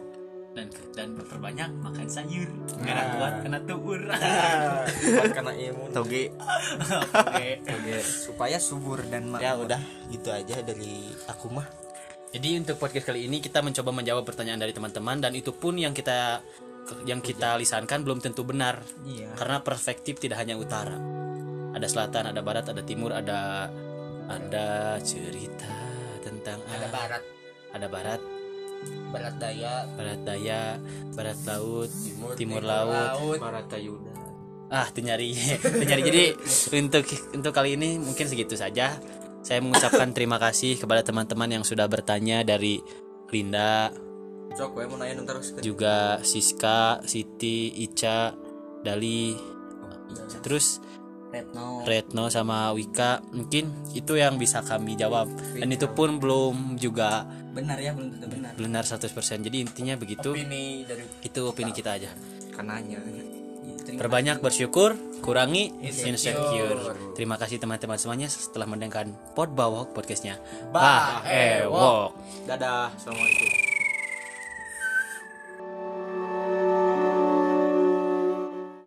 Dan 0.56 0.72
dan 0.96 1.12
perbanyak 1.20 1.68
makan 1.84 2.08
sayur. 2.08 2.48
Karena 2.80 3.04
kuat 3.20 3.34
kena 3.44 3.58
tuur. 3.68 4.00
Karena 5.36 5.52
imun 5.52 5.92
toge. 5.92 6.32
Oke. 7.12 7.60
Supaya 8.00 8.56
subur 8.56 9.04
dan 9.04 9.36
ya 9.36 9.52
udah 9.60 9.80
gitu 10.08 10.32
aja 10.32 10.64
dari 10.64 11.12
aku 11.28 11.52
mah. 11.52 11.68
Jadi 12.32 12.56
untuk 12.56 12.80
podcast 12.80 13.04
kali 13.04 13.28
ini 13.28 13.44
kita 13.44 13.60
mencoba 13.60 13.92
menjawab 13.92 14.24
pertanyaan 14.24 14.60
dari 14.64 14.72
teman-teman 14.72 15.20
dan 15.20 15.32
itu 15.36 15.52
pun 15.52 15.76
yang 15.76 15.92
kita 15.92 16.40
yang 17.04 17.20
kita 17.20 17.60
lisankan 17.60 18.00
belum 18.00 18.24
tentu 18.24 18.40
benar. 18.48 18.80
Iya. 19.04 19.36
Karena 19.36 19.60
perspektif 19.60 20.16
tidak 20.16 20.40
hanya 20.40 20.56
utara. 20.56 21.25
Ada 21.76 21.86
selatan, 21.92 22.32
ada 22.32 22.40
barat, 22.40 22.64
ada 22.72 22.80
timur, 22.80 23.12
ada 23.12 23.68
ada 24.26 24.96
cerita 25.04 25.76
tentang 26.24 26.58
ada 26.66 26.88
barat. 26.88 27.22
Ada 27.76 27.86
barat, 27.92 28.20
barat 29.12 29.34
daya. 29.36 29.84
Barat 29.92 30.20
daya, 30.24 30.80
barat 31.12 31.38
laut, 31.44 31.92
timur, 32.40 32.64
laut. 32.64 33.36
barat 33.36 33.68
tayuda 33.68 34.16
Ah, 34.66 34.90
itu 34.90 35.00
nyari. 35.04 35.30
itu 35.62 35.84
nyari. 35.86 36.02
Jadi 36.02 36.24
untuk 36.74 37.06
untuk 37.36 37.52
kali 37.54 37.78
ini 37.78 38.02
mungkin 38.02 38.26
segitu 38.26 38.58
saja. 38.58 38.98
Saya 39.46 39.62
mengucapkan 39.62 40.10
terima 40.10 40.42
kasih 40.42 40.74
kepada 40.74 41.06
teman-teman 41.06 41.46
yang 41.46 41.62
sudah 41.62 41.86
bertanya 41.86 42.42
dari 42.42 42.82
Linda, 43.30 43.94
sok 44.58 44.74
gue 44.74 44.84
mau 44.90 44.98
nanya 44.98 45.22
terus. 45.22 45.54
juga 45.62 46.18
Siska, 46.26 46.98
Siti, 47.06 47.70
Ica, 47.78 48.34
Dali, 48.82 49.38
terus 50.42 50.82
Retno. 51.30 51.82
Retno 51.84 52.24
sama 52.30 52.70
Wika 52.72 53.22
mungkin 53.34 53.70
itu 53.92 54.16
yang 54.16 54.38
bisa 54.38 54.62
kami 54.62 54.94
jawab. 54.94 55.30
Dan 55.56 55.68
itu 55.72 55.90
pun 55.90 56.22
belum 56.22 56.78
juga 56.80 57.26
benar 57.56 57.80
ya 57.80 57.96
belum 57.96 58.20
tentu 58.20 58.26
benar. 58.28 58.52
benar 58.52 58.84
100% 58.84 59.46
jadi 59.46 59.56
intinya 59.64 59.94
begitu. 59.96 60.36
Ini 60.36 60.84
dari 60.84 61.04
itu 61.24 61.40
opini 61.48 61.72
kita 61.72 61.96
aja. 61.96 62.12
kananya 62.56 62.96
perbanyak 63.94 64.42
bersyukur 64.42 64.98
kurangi 65.22 65.70
insecure. 65.78 67.14
terima 67.14 67.38
kasih 67.38 67.62
teman-teman 67.62 67.94
semuanya 67.94 68.26
setelah 68.26 68.66
mendengarkan 68.66 69.14
Pod 69.38 69.54
Bawok 69.54 69.94
podcastnya. 69.94 70.42
Bah 70.74 71.22
Ewok 71.22 72.10
dadah 72.50 72.90
assalamualaikum 72.98 73.55